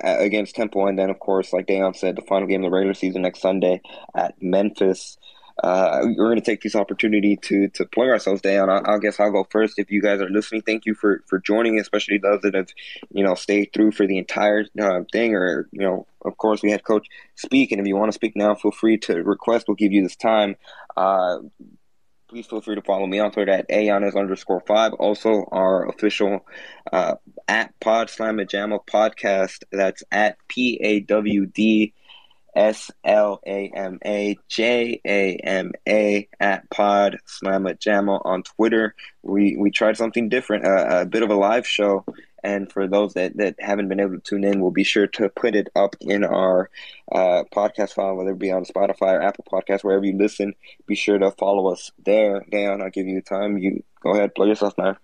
[0.02, 2.74] uh, against Temple, and then of course, like Dayon said, the final game of the
[2.74, 3.82] regular season next Sunday
[4.14, 5.18] at Memphis
[5.62, 8.70] uh, we're going to take this opportunity to to plug ourselves down.
[8.70, 9.78] I, I, guess I'll go first.
[9.78, 12.68] If you guys are listening, thank you for for joining, especially those that have
[13.12, 15.34] you know stayed through for the entire uh, thing.
[15.34, 18.36] Or you know, of course, we had Coach speak, and if you want to speak
[18.36, 19.66] now, feel free to request.
[19.68, 20.56] We'll give you this time.
[20.96, 21.38] Uh,
[22.28, 24.92] please feel free to follow me on Twitter at AYanez underscore five.
[24.94, 26.46] Also, our official
[26.92, 27.16] uh,
[27.48, 29.64] at Pawd Slama Jama podcast.
[29.72, 31.92] That's at P A W D
[32.54, 38.94] S L A M A J A M A at Pawd Slama Jama on Twitter.
[39.22, 42.04] We we tried something different, uh, a bit of a live show
[42.42, 45.28] And for those that, that haven't been able to tune in, we'll be sure to
[45.28, 46.70] put it up in our
[47.12, 50.54] uh, podcast file, whether it be on Spotify or Apple Podcast, wherever you listen.
[50.86, 52.44] Be sure to follow us there.
[52.50, 53.58] Dan, I'll give you time.
[53.58, 54.96] You go ahead, plug yourself now.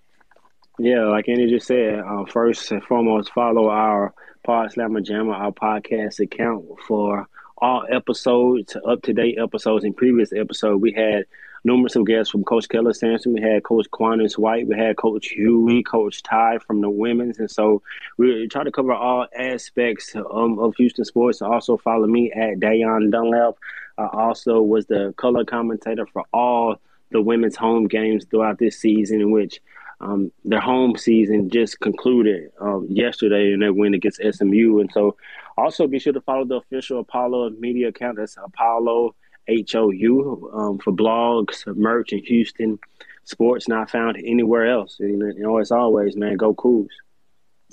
[0.79, 4.15] Yeah, like Andy just said, uh, first and foremost, follow our
[4.47, 7.27] Pawd Slama Jama, our podcast account for
[7.59, 9.85] all episodes, up to date episodes.
[9.85, 11.25] and previous episode, we had
[11.65, 13.33] numerous of guests from Coach Kelvin Sampson.
[13.33, 14.69] We had Coach Quannas White.
[14.69, 17.39] We had Coach Hughey, Coach Ty from the women's.
[17.39, 17.83] And so
[18.17, 21.43] we try to cover all aspects um, of Houston sports.
[21.43, 23.57] Also follow me at Dayon Dunlap.
[23.99, 26.77] I also was the color commentator for all
[27.11, 29.61] the women's home games throughout this season, in which
[30.01, 34.81] um, their home season just concluded um, yesterday in their win against SMU.
[34.81, 35.17] And so
[35.57, 38.19] also be sure to follow the official Apollo media account.
[38.19, 39.15] That's Apollo
[39.49, 42.79] HOU um, for blogs, merch in Houston,
[43.25, 44.97] sports not found anywhere else.
[44.99, 46.89] You know, as always, man, go Cougs.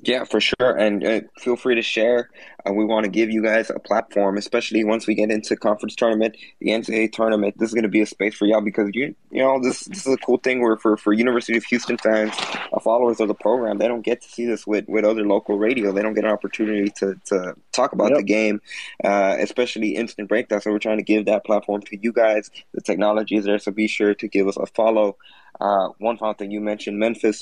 [0.05, 0.75] Yeah, for sure.
[0.75, 2.29] And uh, feel free to share.
[2.67, 5.95] Uh, we want to give you guys a platform, especially once we get into conference
[5.95, 7.55] tournament, the NCAA tournament.
[7.57, 10.05] This is going to be a space for y'all because you, you know, this this
[10.05, 12.33] is a cool thing where for, for University of Houston fans,
[12.73, 15.57] uh, followers of the program, they don't get to see this with, with other local
[15.57, 15.93] radio.
[15.93, 18.17] They don't get an opportunity to, to talk about yep.
[18.17, 18.61] the game,
[19.05, 20.59] uh, especially instant breakdown.
[20.59, 22.51] So we're trying to give that platform to you guys.
[22.73, 25.15] The technology is there, so be sure to give us a follow.
[25.61, 27.41] Uh, one final thing you mentioned, Memphis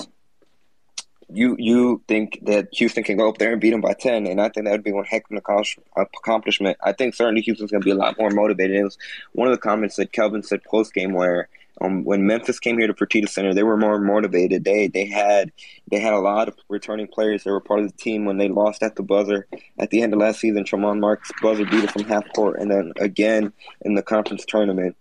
[1.34, 4.40] you you think that Houston can go up there and beat them by ten, and
[4.40, 6.76] I think that would be one heck of an accomplishment.
[6.82, 8.76] I think certainly Houston's going to be a lot more motivated.
[8.76, 8.98] It was
[9.32, 11.48] one of the comments that Kelvin said post game where
[11.80, 14.64] um, when Memphis came here to Fertitta Center, they were more motivated.
[14.64, 15.52] They they had
[15.90, 18.48] they had a lot of returning players that were part of the team when they
[18.48, 19.46] lost at the buzzer
[19.78, 20.64] at the end of last season.
[20.64, 23.52] Tramon Marks buzzer beater from half court, and then again
[23.82, 24.96] in the conference tournament.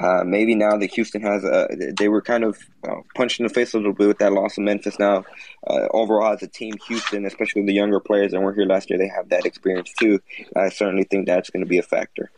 [0.00, 1.66] Uh, maybe now that Houston has a,
[1.98, 4.56] they were kind of uh, punched in the face a little bit with that loss
[4.56, 4.98] of Memphis.
[4.98, 5.24] Now,
[5.66, 8.98] uh, overall as a team, Houston, especially the younger players that weren't here last year,
[8.98, 10.20] they have that experience too.
[10.54, 12.30] I certainly think that's going to be a factor.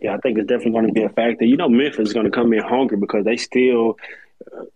[0.00, 1.44] Yeah, I think it's definitely going to be a factor.
[1.44, 3.92] You know, Memphis is going to come in hungry because they still uh,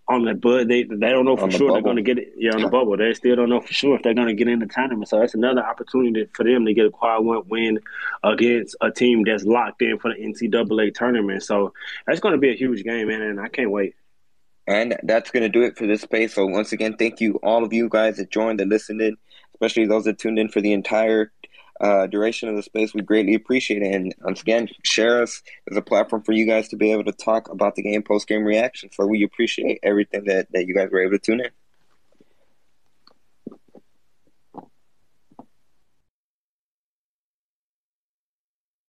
[0.08, 2.32] on the but they they don't know for sure they're going to get it.
[2.36, 4.48] Yeah, on the bubble, they still don't know for sure if they're going to get
[4.48, 5.08] in the tournament.
[5.08, 7.78] So that's another opportunity for them to get a quad one win
[8.22, 11.42] against a team that's locked in for the NCAA tournament.
[11.42, 11.72] So
[12.06, 13.94] that's going to be a huge game, man, and I can't wait.
[14.66, 16.34] And that's going to do it for this space.
[16.34, 19.16] So once again, thank you all of you guys that joined and listened in,
[19.54, 21.32] especially those that tuned in for the entire
[21.80, 22.94] uh, duration of the space.
[22.94, 23.94] We greatly appreciate it.
[23.94, 27.12] And once again, share us as a platform for you guys to be able to
[27.12, 28.90] talk about the game post game reaction.
[28.92, 31.50] So we appreciate everything that, that you guys were able to tune in.